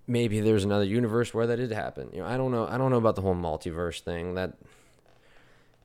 [0.06, 2.10] maybe there's another universe where that did happen.
[2.12, 2.66] You know, I don't know.
[2.66, 4.34] I don't know about the whole multiverse thing.
[4.34, 4.54] That,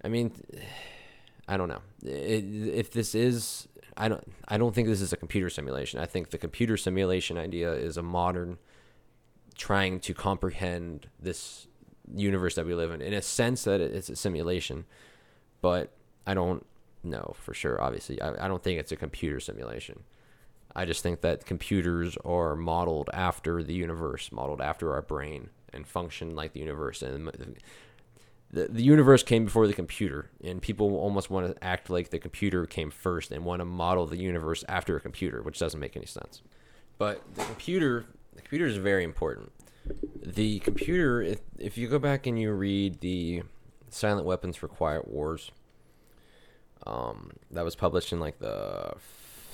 [0.03, 0.31] I mean,
[1.47, 1.81] I don't know.
[2.03, 2.43] It,
[2.73, 4.31] if this is, I don't.
[4.47, 5.99] I don't think this is a computer simulation.
[5.99, 8.57] I think the computer simulation idea is a modern,
[9.57, 11.67] trying to comprehend this
[12.15, 13.01] universe that we live in.
[13.01, 14.85] In a sense, that it's a simulation,
[15.61, 15.91] but
[16.27, 16.65] I don't
[17.03, 17.81] know for sure.
[17.81, 20.03] Obviously, I, I don't think it's a computer simulation.
[20.75, 25.87] I just think that computers are modeled after the universe, modeled after our brain, and
[25.87, 27.01] function like the universe.
[27.01, 27.57] And
[28.51, 32.19] the, the universe came before the computer, and people almost want to act like the
[32.19, 35.97] computer came first and want to model the universe after a computer, which doesn't make
[35.97, 36.41] any sense.
[36.97, 38.05] But the computer,
[38.35, 39.51] the computer is very important.
[40.25, 43.43] The computer, if, if you go back and you read the
[43.89, 45.51] Silent Weapons for Quiet Wars,
[46.85, 48.93] um, that was published in like the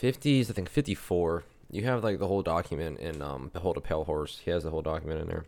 [0.01, 1.43] 50s, I think 54.
[1.71, 4.41] You have like the whole document in um, Behold a Pale Horse.
[4.45, 5.45] He has the whole document in there.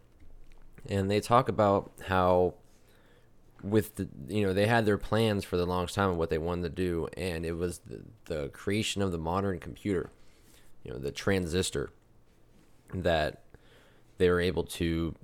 [0.88, 2.55] And they talk about how
[3.63, 6.38] with the you know they had their plans for the longest time of what they
[6.38, 10.12] wanted to do and it was the, the creation of the modern computer
[10.84, 11.91] you know the transistor
[12.94, 13.41] that
[14.18, 15.15] they were able to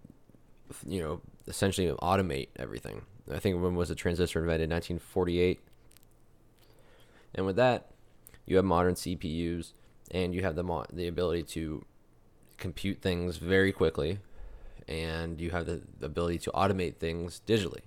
[0.86, 3.02] you know essentially automate everything.
[3.32, 4.70] I think when was the transistor invented?
[4.70, 5.60] 1948
[7.36, 7.92] and with that
[8.46, 9.74] you have modern CPUs
[10.12, 11.86] and you have the mo- the ability to
[12.58, 14.20] compute things very quickly
[14.88, 17.82] and you have the, the ability to automate things digitally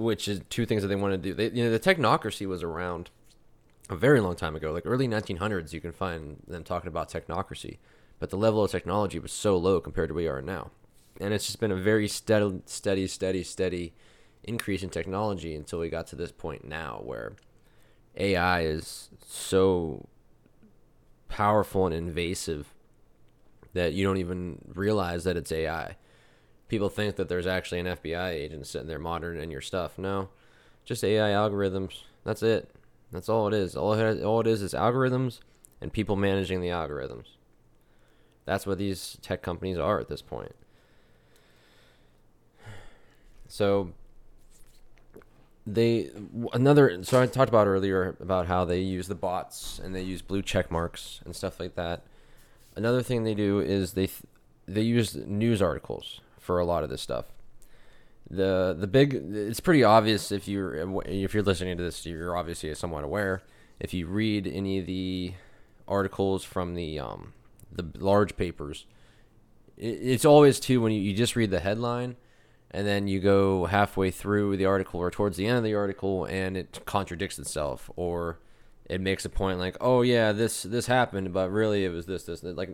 [0.00, 2.62] which is two things that they want to do they, you know the technocracy was
[2.62, 3.10] around
[3.88, 7.78] a very long time ago like early 1900s you can find them talking about technocracy
[8.18, 10.70] but the level of technology was so low compared to where we are now
[11.20, 13.92] and it's just been a very steady steady steady steady
[14.44, 17.34] increase in technology until we got to this point now where
[18.16, 20.08] AI is so
[21.28, 22.74] powerful and invasive
[23.72, 25.96] that you don't even realize that it's AI.
[26.70, 29.98] People think that there's actually an FBI agent sitting there monitoring your stuff.
[29.98, 30.28] No,
[30.84, 32.04] just AI algorithms.
[32.22, 32.70] That's it.
[33.10, 33.74] That's all it is.
[33.74, 35.40] All it, all it is is algorithms
[35.80, 37.24] and people managing the algorithms.
[38.44, 40.54] That's what these tech companies are at this point.
[43.48, 43.90] So
[45.66, 46.10] they
[46.52, 50.22] another so I talked about earlier about how they use the bots and they use
[50.22, 52.04] blue check marks and stuff like that.
[52.76, 54.08] Another thing they do is they
[54.68, 57.26] they use news articles for a lot of this stuff.
[58.28, 62.74] The the big it's pretty obvious if you're if you're listening to this you're obviously
[62.74, 63.42] somewhat aware.
[63.78, 65.34] If you read any of the
[65.86, 67.32] articles from the um
[67.70, 68.86] the large papers,
[69.76, 72.16] it's always too when you, you just read the headline
[72.70, 76.24] and then you go halfway through the article or towards the end of the article
[76.26, 78.38] and it contradicts itself or
[78.84, 82.24] it makes a point like oh yeah this this happened but really it was this
[82.24, 82.70] this like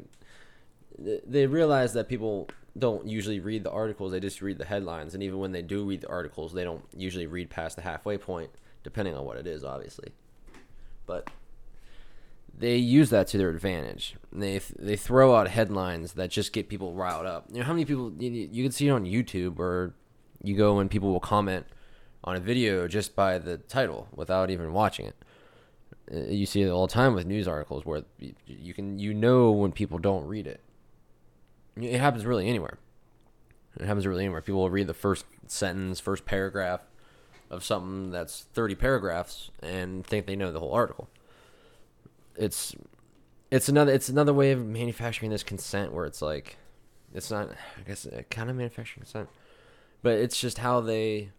[0.99, 5.23] they realize that people don't usually read the articles they just read the headlines and
[5.23, 8.51] even when they do read the articles they don't usually read past the halfway point
[8.83, 10.11] depending on what it is obviously
[11.07, 11.29] but
[12.59, 14.17] they use that to their advantage.
[14.33, 17.47] They they throw out headlines that just get people riled up.
[17.51, 19.95] You know how many people you, you can see it on YouTube or
[20.43, 21.67] you go and people will comment
[22.25, 25.17] on a video just by the title without even watching it.
[26.13, 29.13] uh, you see it all the time with news articles where you, you can you
[29.13, 30.61] know when people don't read it.
[31.81, 32.79] It happens really anywhere.
[33.79, 34.41] It happens really anywhere.
[34.41, 36.81] People will read the first sentence, first paragraph
[37.51, 41.09] of something that's 30 paragraphs and think they know the whole article.
[42.37, 42.75] It's
[43.51, 46.57] it's another it's another way of manufacturing this consent where it's like
[47.15, 49.29] it's not I guess uh, kind of manufacturing consent,
[50.03, 51.31] but it's just how they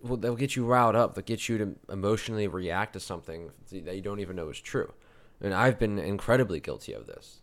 [0.00, 1.14] well, they'll get you riled up.
[1.14, 4.92] They'll get you to emotionally react to something that you don't even know is true.
[5.40, 7.40] And I've been incredibly guilty of this.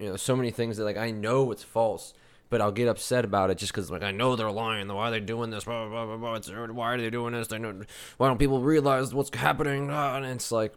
[0.00, 2.14] You know, so many things that like I know it's false,
[2.48, 4.88] but I'll get upset about it just because like I know they're lying.
[4.88, 5.64] Why are they doing this?
[5.64, 6.34] Blah, blah, blah, blah.
[6.34, 7.48] It's, uh, why are they doing this?
[7.48, 7.82] They know,
[8.16, 9.90] why don't people realize what's happening?
[9.90, 10.74] And it's like,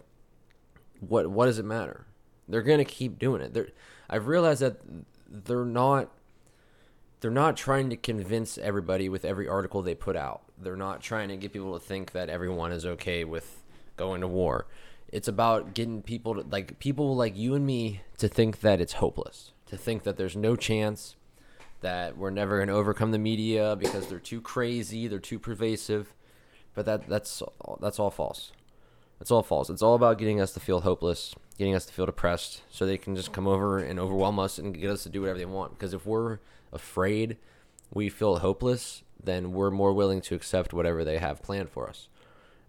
[0.99, 2.05] what what does it matter?
[2.49, 3.53] They're gonna keep doing it.
[3.53, 3.69] They're,
[4.09, 4.81] I've realized that
[5.29, 6.11] they're not
[7.21, 10.41] they're not trying to convince everybody with every article they put out.
[10.61, 13.63] They're not trying to get people to think that everyone is okay with
[13.95, 14.67] going to war.
[15.13, 18.93] It's about getting people to like people like you and me to think that it's
[18.93, 21.15] hopeless, to think that there's no chance
[21.81, 26.15] that we're never going to overcome the media because they're too crazy, they're too pervasive.
[26.73, 27.43] But that that's
[27.79, 28.53] that's all false.
[29.21, 29.69] It's all false.
[29.69, 32.97] It's all about getting us to feel hopeless, getting us to feel depressed, so they
[32.97, 35.77] can just come over and overwhelm us and get us to do whatever they want.
[35.77, 36.39] Because if we're
[36.71, 37.37] afraid,
[37.93, 42.07] we feel hopeless, then we're more willing to accept whatever they have planned for us.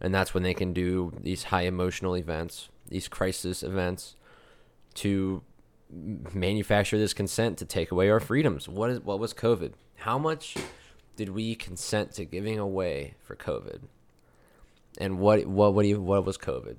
[0.04, 4.16] And that's when they can do these high emotional events, these crisis events
[4.96, 5.42] to
[5.90, 8.68] manufacture this consent to take away our freedoms.
[8.68, 9.72] What is what was COVID?
[9.96, 10.56] How much
[11.16, 13.84] did we consent to giving away for COVID?
[14.98, 16.76] And what what what, you, what was COVID?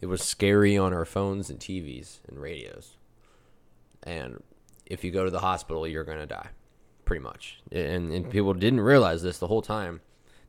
[0.00, 2.96] It was scary on our phones and TVs and radios.
[4.04, 4.42] And
[4.86, 6.48] if you go to the hospital, you're to die,
[7.04, 7.60] pretty much.
[7.70, 10.00] And, and people didn't realize this the whole time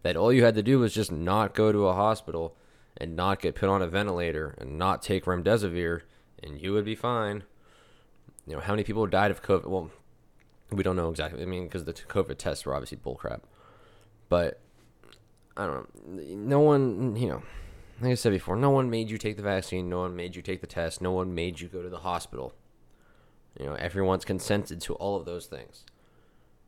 [0.04, 2.56] that all you had to do was just not go to a hospital
[2.98, 6.02] and not get put on a ventilator and not take remdesivir,
[6.42, 7.44] and you would be fine.
[8.46, 9.68] You know, how many people died of COVID?
[9.68, 9.92] Well,
[10.72, 11.42] we don't know exactly.
[11.42, 13.42] I mean, because the COVID tests were obviously bullcrap.
[14.28, 14.60] But,
[15.58, 16.36] I don't know.
[16.36, 17.44] No one, you know,
[18.02, 19.90] like I said before, no one made you take the vaccine.
[19.90, 21.02] No one made you take the test.
[21.02, 22.54] No one made you go to the hospital.
[23.60, 25.86] You know, everyone's consented to all of those things.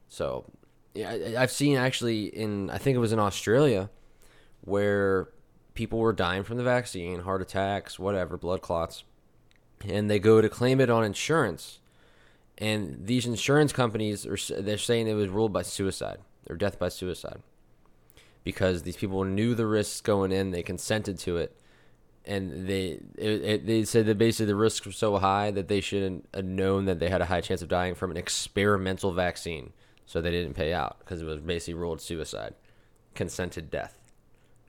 [0.10, 0.46] So,
[0.96, 3.90] I, I've seen actually in I think it was in Australia
[4.62, 5.30] where
[5.74, 9.04] people were dying from the vaccine, heart attacks, whatever, blood clots,
[9.88, 11.80] and they go to claim it on insurance,
[12.58, 16.90] and these insurance companies are they're saying it was ruled by suicide or death by
[16.90, 17.42] suicide
[18.44, 21.56] because these people knew the risks going in, they consented to it,
[22.26, 25.82] and they it, it, they said that basically the risks were so high that they
[25.82, 29.74] shouldn't have known that they had a high chance of dying from an experimental vaccine,
[30.12, 32.54] so they didn't pay out because it was basically ruled suicide,
[33.15, 33.97] consented death.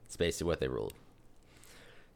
[0.05, 0.93] It's basically what they ruled.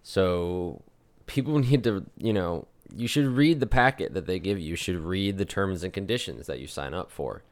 [0.02, 0.82] So
[1.26, 4.70] people need to, you know, you should read the packet that they give you.
[4.70, 7.44] You should read the terms and conditions that you sign up for.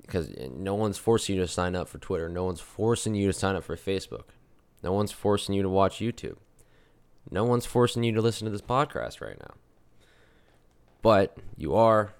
[0.00, 2.30] Because eh, no one's forcing you to sign up for Twitter.
[2.30, 4.28] No one's forcing you to sign up for Facebook.
[4.82, 6.38] No one's forcing you to watch YouTube.
[7.30, 9.54] No one's forcing you to listen to this podcast right now.
[11.02, 12.14] But you are,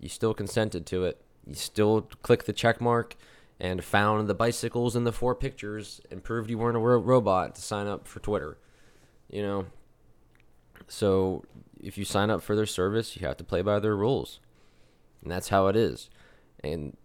[0.00, 1.20] you still consented to it.
[1.46, 3.16] You still click the check mark
[3.60, 7.54] and found the bicycles in the four pictures and proved you weren't a ro- robot
[7.54, 8.58] to sign up for Twitter.
[9.30, 9.66] You know?
[10.88, 11.44] So
[11.80, 14.40] if you sign up for their service, you have to play by their rules.
[15.22, 16.10] And that's how it is.
[16.62, 16.96] And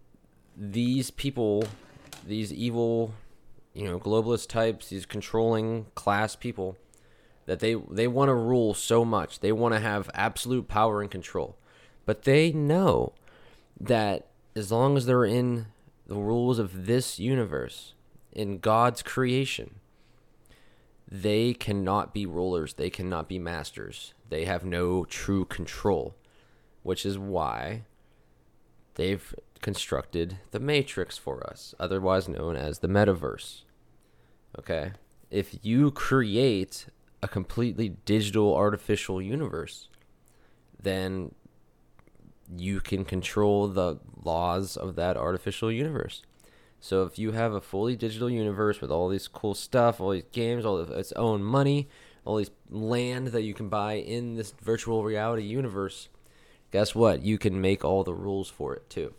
[0.56, 1.64] these people,
[2.26, 3.14] these evil,
[3.72, 6.76] you know, globalist types, these controlling class people,
[7.46, 9.40] that they they want to rule so much.
[9.40, 11.56] They want to have absolute power and control.
[12.06, 13.14] But they know
[13.78, 15.66] that as long as they're in
[16.06, 17.94] the rules of this universe,
[18.32, 19.76] in God's creation,
[21.10, 24.14] they cannot be rulers, they cannot be masters.
[24.28, 26.14] They have no true control,
[26.82, 27.82] which is why
[28.94, 33.62] they've constructed the matrix for us, otherwise known as the metaverse.
[34.58, 34.92] Okay?
[35.30, 36.86] If you create
[37.22, 39.88] a completely digital artificial universe,
[40.82, 41.34] then
[42.56, 46.22] you can control the laws of that artificial universe.
[46.80, 50.24] So if you have a fully digital universe with all these cool stuff, all these
[50.32, 51.88] games, all of its own money,
[52.24, 56.08] all these land that you can buy in this virtual reality universe,
[56.70, 57.22] guess what?
[57.22, 59.14] You can make all the rules for it too.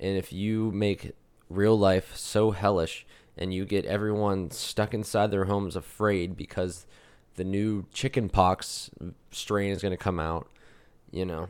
[0.00, 1.12] And if you make
[1.50, 3.06] real life so hellish
[3.36, 6.86] and you get everyone stuck inside their homes afraid because
[7.34, 8.90] the new chicken pox
[9.30, 10.48] strain is going to come out,
[11.10, 11.48] you know.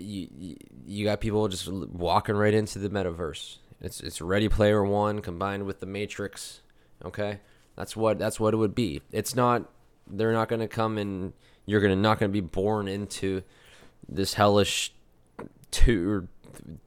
[0.00, 3.58] You, you got people just walking right into the metaverse.
[3.80, 6.60] It's it's Ready Player One combined with the Matrix,
[7.04, 7.40] okay?
[7.76, 9.00] That's what that's what it would be.
[9.12, 9.70] It's not
[10.06, 11.32] they're not going to come and
[11.66, 13.42] you're going to not going to be born into
[14.08, 14.92] this hellish
[15.70, 16.28] two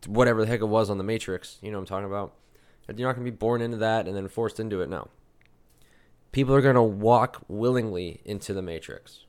[0.07, 1.57] whatever the heck it was on the Matrix.
[1.61, 2.34] You know what I'm talking about?
[2.88, 4.89] You're not going to be born into that and then forced into it.
[4.89, 5.07] No.
[6.32, 9.22] People are going to walk willingly into the Matrix.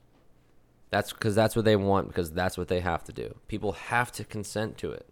[0.89, 3.35] That's because that's what they want because that's what they have to do.
[3.47, 5.07] People have to consent to it.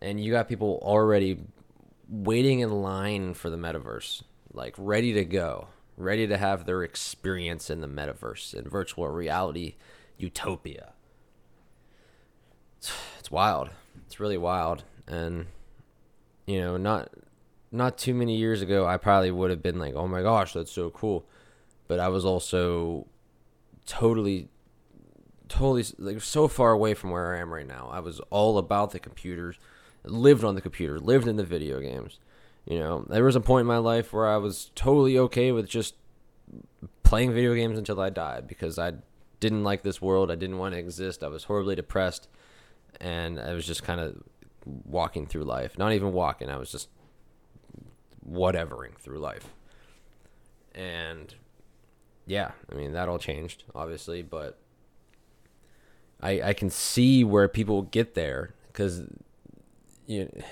[0.00, 1.40] And you got people already
[2.08, 4.22] waiting in line for the metaverse,
[4.52, 9.74] like ready to go, ready to have their experience in the metaverse in virtual reality
[10.16, 10.92] utopia.
[13.18, 13.70] It's wild.
[14.06, 14.84] It's really wild.
[15.06, 15.46] And
[16.46, 17.10] you know, not
[17.70, 20.72] not too many years ago, I probably would have been like, "Oh my gosh, that's
[20.72, 21.26] so cool,"
[21.88, 23.06] but I was also
[23.86, 24.48] totally,
[25.48, 27.88] totally like so far away from where I am right now.
[27.92, 29.58] I was all about the computers,
[30.04, 32.18] lived on the computer, lived in the video games.
[32.64, 35.68] You know, there was a point in my life where I was totally okay with
[35.68, 35.94] just
[37.02, 38.94] playing video games until I died because I
[39.40, 40.30] didn't like this world.
[40.30, 41.24] I didn't want to exist.
[41.24, 42.28] I was horribly depressed,
[43.00, 44.22] and I was just kind of
[44.66, 45.78] walking through life.
[45.78, 46.50] Not even walking.
[46.50, 46.88] I was just
[48.28, 49.48] whatevering through life.
[50.74, 51.34] And
[52.26, 54.58] yeah, I mean that all changed obviously, but
[56.20, 59.02] I I can see where people get there because
[60.06, 60.42] you know,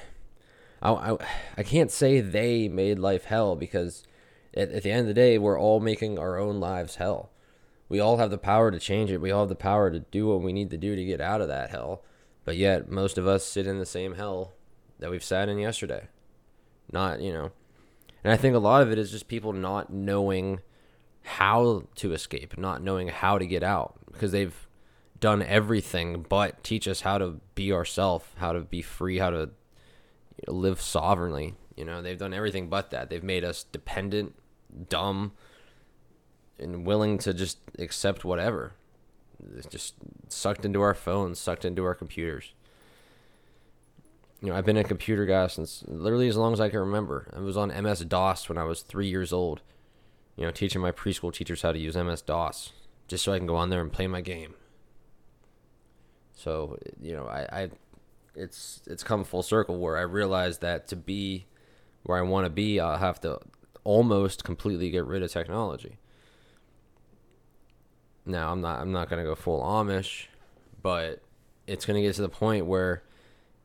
[0.83, 1.17] I, I
[1.59, 4.05] I can't say they made life hell because
[4.55, 7.31] at, at the end of the day we're all making our own lives hell.
[7.89, 9.21] We all have the power to change it.
[9.21, 11.41] We all have the power to do what we need to do to get out
[11.41, 12.03] of that hell.
[12.45, 14.53] But yet most of us sit in the same hell
[14.99, 16.09] that we've sat in yesterday.
[16.91, 17.51] Not, you know,
[18.25, 20.61] and I think a lot of it is just people not knowing
[21.23, 24.66] how to escape, not knowing how to get out because they've
[25.21, 29.51] done everything but teach us how to be ourselves, how to be free, how to
[30.49, 31.55] live sovereignly.
[31.77, 33.11] You know, they've done everything but that.
[33.11, 34.35] They've made us dependent,
[34.89, 35.33] dumb,
[36.59, 38.73] and willing to just accept whatever.
[39.57, 39.95] It's just
[40.29, 42.55] sucked into our phones, sucked into our computers
[44.43, 47.33] you know, I've been a computer guy since literally as long as I can remember.
[47.35, 49.63] I was on MS DOS when I was three years old.
[50.37, 52.73] You know, teaching my preschool teachers how to use MS DOS
[53.09, 54.55] just so I can go on there and play my game.
[56.37, 57.71] So you know, I, I
[58.37, 61.47] it's it's come full circle where I realized that to be
[62.05, 63.41] where I want to be, I'll have to
[63.83, 65.97] almost completely get rid of technology.
[68.25, 70.27] Now I'm not I'm not gonna go full Amish,
[70.83, 71.23] but
[71.67, 73.03] it's gonna get to the point where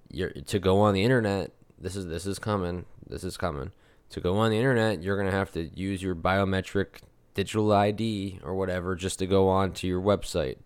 [0.10, 1.52] you're to go on the internet.
[1.78, 2.86] This is this is coming.
[3.08, 3.72] This is coming.
[4.12, 7.02] To go on the internet, you're gonna have to use your biometric
[7.34, 10.58] digital ID or whatever just to go on to your website.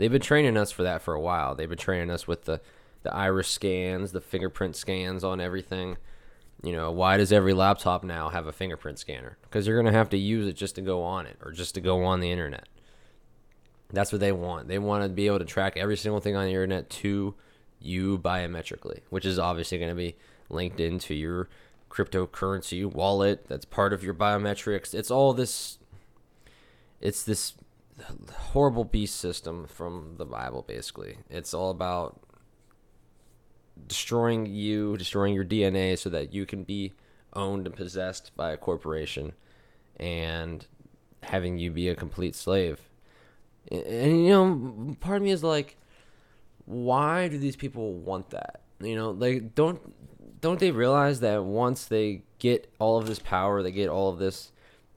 [0.00, 1.54] They've been training us for that for a while.
[1.54, 2.62] They've been training us with the
[3.02, 5.98] the iris scans, the fingerprint scans on everything.
[6.62, 9.36] You know, why does every laptop now have a fingerprint scanner?
[9.42, 11.74] Because you're going to have to use it just to go on it or just
[11.74, 12.66] to go on the internet.
[13.92, 14.68] That's what they want.
[14.68, 17.34] They want to be able to track every single thing on the internet to
[17.78, 20.16] you biometrically, which is obviously going to be
[20.48, 21.48] linked into your
[21.90, 24.94] cryptocurrency wallet that's part of your biometrics.
[24.94, 25.76] It's all this
[27.02, 27.54] it's this
[28.32, 31.18] horrible beast system from the Bible basically.
[31.28, 32.20] It's all about
[33.86, 36.92] destroying you, destroying your DNA so that you can be
[37.32, 39.32] owned and possessed by a corporation
[39.98, 40.66] and
[41.22, 42.80] having you be a complete slave.
[43.70, 45.76] And, and you know, part of me is like
[46.70, 48.60] why do these people want that?
[48.80, 49.80] You know, like don't
[50.40, 54.18] don't they realize that once they get all of this power, they get all of
[54.18, 54.52] this,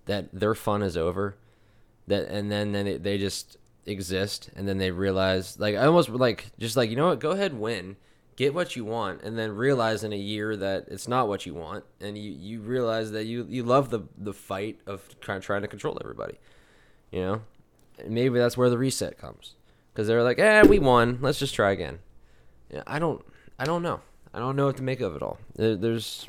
[0.06, 1.36] that their fun is over,
[2.08, 6.10] that and then then they, they just exist, and then they realize like I almost
[6.10, 7.98] like just like you know what, go ahead win,
[8.36, 11.54] get what you want, and then realize in a year that it's not what you
[11.54, 15.62] want, and you you realize that you you love the the fight of trying trying
[15.62, 16.40] to control everybody,
[17.12, 17.42] you know,
[18.00, 19.56] and maybe that's where the reset comes
[19.94, 21.20] because they're like, "Eh, we won.
[21.22, 22.00] Let's just try again."
[22.70, 23.24] Yeah, I don't,
[23.60, 24.02] I don't know.
[24.34, 25.38] I don't know what to make of it all.
[25.56, 26.28] There, there's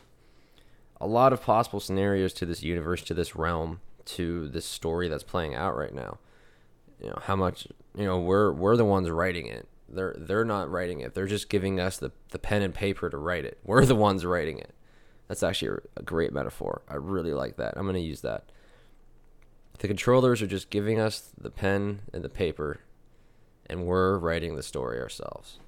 [1.00, 5.22] a lot of possible scenarios to this universe, to this realm, to this story that's
[5.22, 6.18] playing out right now.
[7.00, 9.68] You know how much you know we're we're the ones writing it.
[9.88, 11.14] They're they're not writing it.
[11.14, 13.58] They're just giving us the the pen and paper to write it.
[13.64, 14.74] We're the ones writing it.
[15.28, 16.82] That's actually a great metaphor.
[16.88, 17.74] I really like that.
[17.76, 18.50] I'm to use that.
[19.78, 22.80] The controllers are just giving us the pen and the paper
[23.66, 25.58] and we're writing the story ourselves.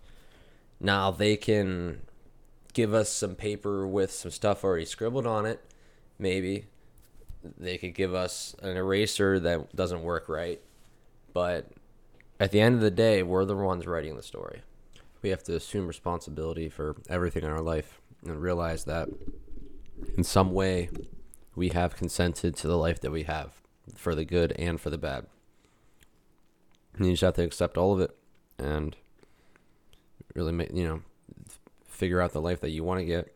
[0.80, 2.02] Now they can
[2.72, 5.60] give us some paper with some stuff already scribbled on it,
[6.18, 6.66] maybe.
[7.58, 10.60] They could give us an eraser that doesn't work right,
[11.32, 11.70] but
[12.38, 14.62] at the end of the day, we're the ones writing the story.
[15.22, 19.08] We have to assume responsibility for everything in our life and realize that
[20.16, 20.90] in some way
[21.54, 23.62] we have consented to the life that we have
[23.94, 25.26] for the good and for the bad.
[26.94, 28.16] And you just have to accept all of it
[28.58, 28.96] and
[30.34, 31.02] really make, you know,
[31.86, 33.34] figure out the life that you want to get,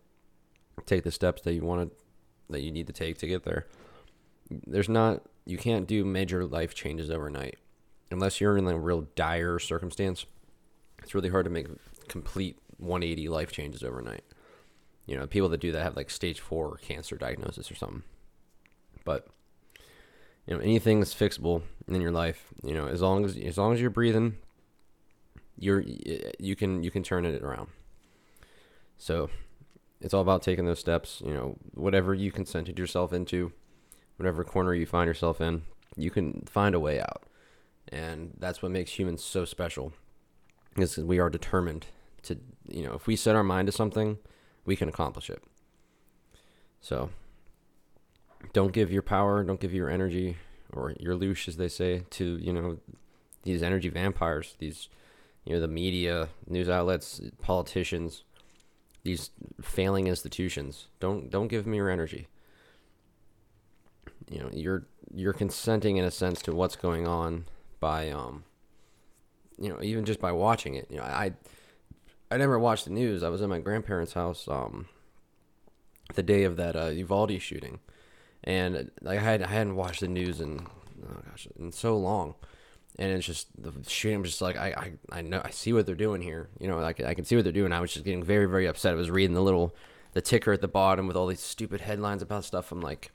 [0.87, 1.97] take the steps that you want to,
[2.51, 3.67] that you need to take to get there.
[4.51, 7.59] There's not, you can't do major life changes overnight
[8.11, 10.26] unless you're in a real dire circumstance.
[11.03, 11.68] It's really hard to make
[12.09, 14.24] complete 180 life changes overnight.
[15.07, 18.03] You know, people that do that have like stage four cancer diagnosis or something.
[19.05, 19.26] But
[20.46, 23.72] you know, anything that's fixable in your life, you know, as long as as long
[23.72, 24.36] as you're breathing,
[25.59, 25.82] you're
[26.38, 27.68] you can you can turn it around.
[28.98, 29.30] So,
[30.01, 31.22] it's all about taking those steps.
[31.24, 33.53] You know, whatever you consented yourself into,
[34.21, 35.62] whatever corner you find yourself in,
[35.97, 37.23] you can find a way out,
[37.89, 39.95] and that's what makes humans so special.
[40.77, 41.87] Is we are determined
[42.25, 42.37] to,
[42.68, 44.18] you know, if we set our mind to something,
[44.66, 45.43] we can accomplish it.
[46.83, 47.09] So,
[48.53, 50.37] don't give your power, don't give your energy
[50.71, 52.79] or your loosh, as they say, to you know
[53.45, 54.91] these energy vampires, these
[55.47, 58.23] you know the media, news outlets, politicians,
[59.03, 59.31] these
[59.62, 60.89] failing institutions.
[61.01, 62.29] Don't don't give me your energy.
[64.31, 67.45] You know you're you're consenting in a sense to what's going on
[67.81, 68.45] by um
[69.59, 70.87] you know even just by watching it.
[70.89, 71.35] You know I
[72.31, 73.22] I never watched the news.
[73.22, 74.87] I was in my grandparents' house um
[76.14, 77.78] the day of that uh, Uvalde shooting
[78.45, 80.66] and like I had I hadn't watched the news in
[81.05, 82.35] oh gosh in so long,
[82.99, 84.16] and it's just the shooting.
[84.16, 84.68] I'm just like I,
[85.12, 86.49] I I know I see what they're doing here.
[86.59, 87.72] You know, can, I can see what they're doing.
[87.72, 88.93] I was just getting very very upset.
[88.93, 89.74] I was reading the little
[90.12, 92.72] the ticker at the bottom with all these stupid headlines about stuff.
[92.72, 93.12] I'm like,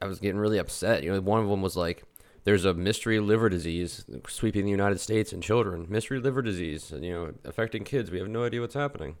[0.00, 1.02] I was getting really upset.
[1.02, 2.04] You know, one of them was like.
[2.44, 5.84] There's a mystery liver disease sweeping the United States and children.
[5.88, 8.08] Mystery liver disease, you know, affecting kids.
[8.08, 9.16] We have no idea what's happening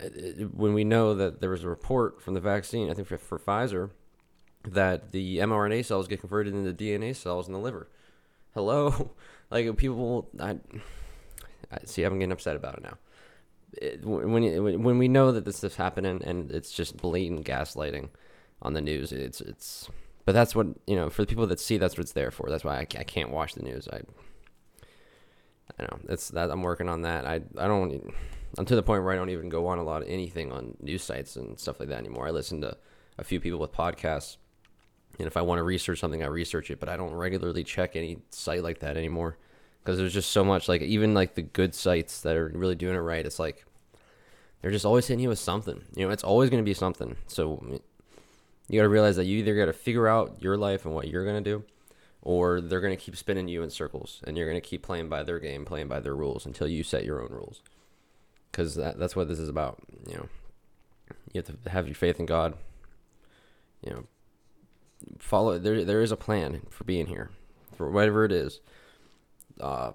[0.00, 0.08] uh,
[0.54, 3.38] when we know that there was a report from the vaccine, I think for, for
[3.38, 3.90] Pfizer,
[4.64, 7.88] that the mRNA cells get converted into DNA cells in the liver.
[8.54, 9.12] Hello,
[9.50, 10.58] like people, I,
[11.70, 12.04] I see.
[12.04, 12.98] I'm getting upset about it now.
[13.74, 18.10] It, when when we know that this is happening and it's just blatant gaslighting
[18.62, 19.88] on the news, it's it's.
[20.24, 21.10] But that's what you know.
[21.10, 22.48] For the people that see, that's what it's there for.
[22.48, 23.88] That's why I, I can't watch the news.
[23.92, 24.00] I.
[25.78, 27.26] I know it's that I'm working on that.
[27.26, 28.12] I I don't.
[28.58, 30.76] I'm to the point where I don't even go on a lot of anything on
[30.80, 32.28] news sites and stuff like that anymore.
[32.28, 32.76] I listen to
[33.18, 34.36] a few people with podcasts,
[35.18, 36.78] and if I want to research something, I research it.
[36.78, 39.38] But I don't regularly check any site like that anymore
[39.82, 40.68] because there's just so much.
[40.68, 43.64] Like even like the good sites that are really doing it right, it's like
[44.60, 45.82] they're just always hitting you with something.
[45.94, 47.16] You know, it's always going to be something.
[47.26, 47.80] So
[48.72, 51.06] you got to realize that you either got to figure out your life and what
[51.06, 51.64] you're going to do,
[52.22, 55.08] or they're going to keep spinning you in circles, and you're going to keep playing
[55.08, 57.62] by their game, playing by their rules until you set your own rules
[58.52, 59.78] because that, that's what this is about.
[60.06, 60.28] You know,
[61.32, 62.54] you have to have your faith in God.
[63.84, 64.04] You know,
[65.18, 65.58] follow.
[65.58, 67.30] There, there is a plan for being here,
[67.76, 68.60] for whatever it is.
[69.60, 69.92] Uh,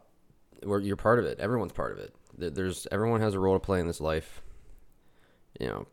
[0.64, 1.40] where you're part of it.
[1.40, 2.14] Everyone's part of it.
[2.56, 4.42] There's everyone has a role to play in this life.
[5.60, 5.88] You know,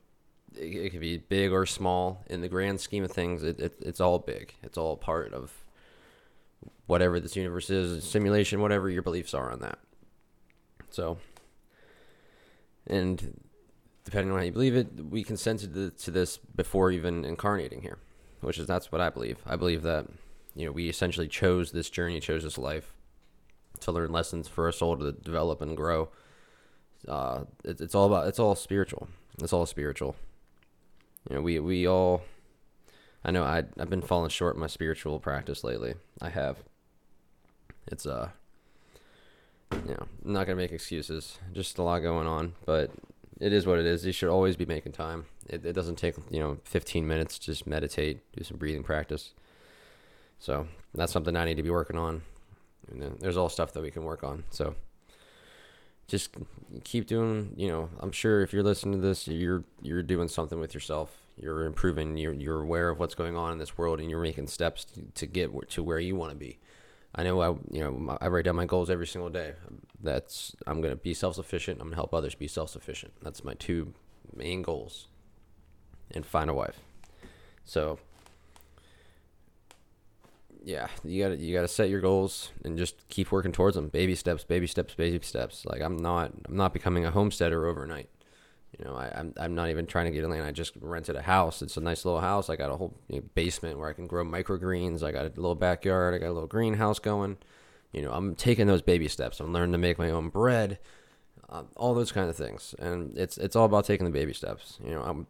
[0.57, 2.25] it, could be big or small.
[2.29, 4.55] In the grand scheme of things, it, it it's all big.
[4.63, 5.65] It's all part of
[6.87, 9.79] whatever this universe is, simulation, whatever your beliefs are on that.
[10.91, 11.19] So
[12.87, 13.41] and
[14.05, 17.99] depending on how you believe it, we consented to this before even incarnating here,
[18.41, 19.39] which is that's what I believe.
[19.47, 20.07] I believe that
[20.55, 22.93] you know we essentially chose this journey, chose this life
[23.81, 26.11] to learn lessons for our soul to develop and grow.
[27.09, 29.09] Uh, it, it's all about it's all spiritual.
[29.41, 30.17] It's all spiritual.
[31.29, 32.23] You know, we we all.
[33.25, 35.95] I know I I've been falling short in my spiritual practice lately.
[36.21, 36.59] I have.
[37.87, 38.31] It's uh
[39.73, 41.39] you know, I'm not gonna make excuses.
[41.53, 42.91] Just a lot going on, but
[43.41, 44.05] it is what it is.
[44.05, 45.27] You should always be making time.
[45.49, 47.39] It, it doesn't take you know 15 minutes.
[47.39, 49.33] Just meditate, do some breathing practice.
[50.39, 52.23] So that's something I need to be working on.
[52.91, 54.45] And there's all stuff that we can work on.
[54.51, 54.75] So
[56.07, 56.37] just
[56.85, 57.53] keep doing.
[57.57, 61.11] You know, I'm sure if you're listening to this, you're you're doing something with yourself.
[61.37, 62.17] You're improving.
[62.17, 65.03] You're you're aware of what's going on in this world, and you're making steps to,
[65.15, 66.59] to get to where you want to be.
[67.15, 69.55] I know I you know I write down my goals every single day.
[70.03, 71.81] That's I'm gonna be self sufficient.
[71.81, 73.13] I'm gonna help others be self sufficient.
[73.23, 73.95] That's my two
[74.35, 75.09] main goals.
[76.11, 76.79] And find a wife.
[77.65, 77.99] So
[80.65, 83.89] yeah, you gotta you gotta set your goals and just keep working towards them.
[83.89, 85.65] Baby steps, baby steps, baby steps.
[85.67, 88.09] Like I'm not I'm not becoming a homesteader overnight.
[88.79, 90.45] You know, I, am I'm, I'm not even trying to get in land.
[90.45, 91.63] I just rented a house.
[91.63, 92.49] It's a nice little house.
[92.51, 95.03] I got a whole you know, basement where I can grow microgreens.
[95.03, 96.15] I got a little backyard.
[96.15, 97.37] I got a little greenhouse going.
[97.93, 99.39] You know, I'm taking those baby steps.
[99.39, 100.81] I'm learning to make my own bread,
[101.49, 102.75] uh, all those kind of things.
[102.81, 104.79] And it's it's all about taking the baby steps.
[104.85, 105.27] You know, I'm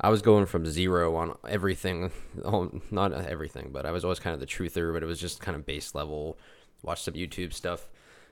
[0.00, 2.10] I was going from zero on everything.
[2.44, 5.40] Oh, not everything, but I was always kind of the truther, but it was just
[5.40, 6.38] kind of base level.
[6.82, 7.88] Watch some YouTube stuff,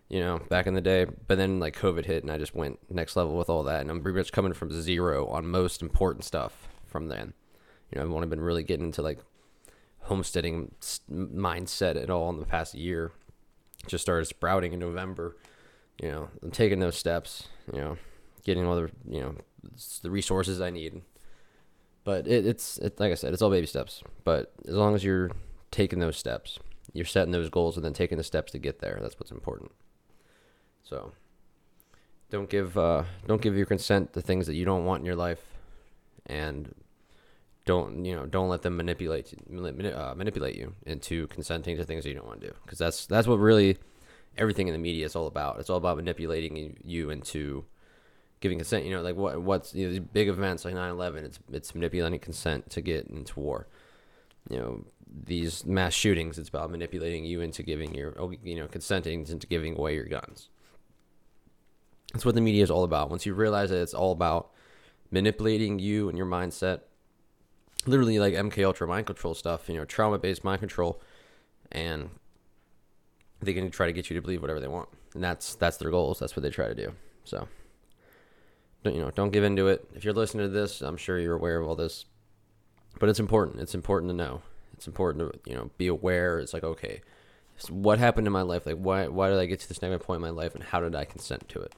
[0.09, 1.07] you know, back in the day.
[1.27, 3.91] But then like COVID hit, and I just went next level with all that, and
[3.91, 7.33] I'm pretty much coming from zero on most important stuff from then.
[7.91, 9.19] You know, I've only been really getting into like
[10.03, 10.73] homesteading
[11.11, 13.11] mindset at all in the past year.
[13.89, 15.37] Just started sprouting in November.
[16.01, 17.49] You know, I'm taking those steps.
[17.73, 17.99] You know,
[18.45, 19.35] getting all the you know
[20.03, 21.03] the resources I need.
[22.07, 24.01] But it, it's it, like I said, it's all baby steps.
[24.23, 25.33] But as long as you're
[25.73, 26.61] taking those steps,
[26.93, 29.01] you're setting those goals and then taking the steps to get there.
[29.03, 29.73] That's what's important.
[30.85, 31.11] So
[32.31, 35.17] don't give uh, don't give your consent to things that you don't want in your
[35.17, 35.43] life,
[36.27, 36.73] and
[37.65, 42.11] don't you know don't let them manipulate uh, manipulate you into consenting to things that
[42.11, 43.79] you don't want to do because that's that's what really
[44.39, 45.59] everything in the media is all about.
[45.59, 47.65] It's all about manipulating you into
[48.41, 48.85] giving consent.
[48.85, 51.25] You know, like what what's you know these big events like 9/11.
[51.25, 53.67] It's it's manipulating consent to get into war.
[54.49, 54.85] You know
[55.25, 56.39] these mass shootings.
[56.39, 60.07] It's about manipulating you into giving your oh, you know consenting into giving away your
[60.07, 60.49] guns.
[62.13, 63.11] That's what the media is all about.
[63.11, 64.51] Once you realize that it's all about
[65.11, 66.81] manipulating you and your mindset
[67.87, 71.01] literally like MK Ultra mind control stuff, you know, trauma based mind control,
[71.73, 72.11] and
[73.41, 75.91] they can try to get you to believe whatever they want, and that's that's their
[75.91, 76.19] goals.
[76.19, 76.93] That's what they try to do.
[77.25, 77.49] So,
[78.95, 79.89] you know, don't give into it.
[79.95, 82.05] If you're listening to this, I'm sure you're aware of all this,
[82.99, 83.61] but it's important.
[83.61, 84.43] It's important to know.
[84.75, 86.39] It's important to you know be aware.
[86.39, 87.01] It's like okay,
[87.57, 88.67] so what happened in my life?
[88.67, 90.81] Like why why did I get to this negative point in my life, and how
[90.81, 91.73] did I consent to it?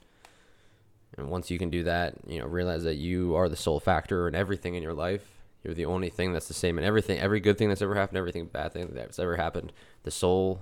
[1.17, 4.27] And once you can do that, you know, realize that you are the sole factor
[4.27, 7.19] in everything in your life you're the only thing that's the same in everything.
[7.19, 10.61] Every good thing that's ever happened, everything bad thing that's ever happened, the sole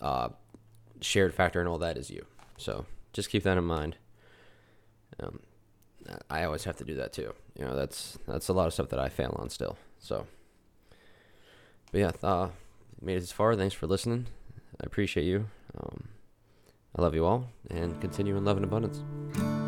[0.00, 0.28] uh,
[1.00, 2.26] shared factor in all that is you.
[2.58, 3.96] So just keep that in mind.
[5.18, 5.40] Um,
[6.30, 7.32] I always have to do that too.
[7.58, 9.76] You know, that's that's a lot of stuff that I fail on still.
[9.98, 10.26] So,
[11.90, 12.48] but yeah, uh,
[13.00, 13.54] made it this far.
[13.54, 14.26] Thanks for listening.
[14.80, 15.48] I appreciate you.
[15.78, 16.08] Um,
[16.96, 19.61] I love you all, and continue in love and abundance.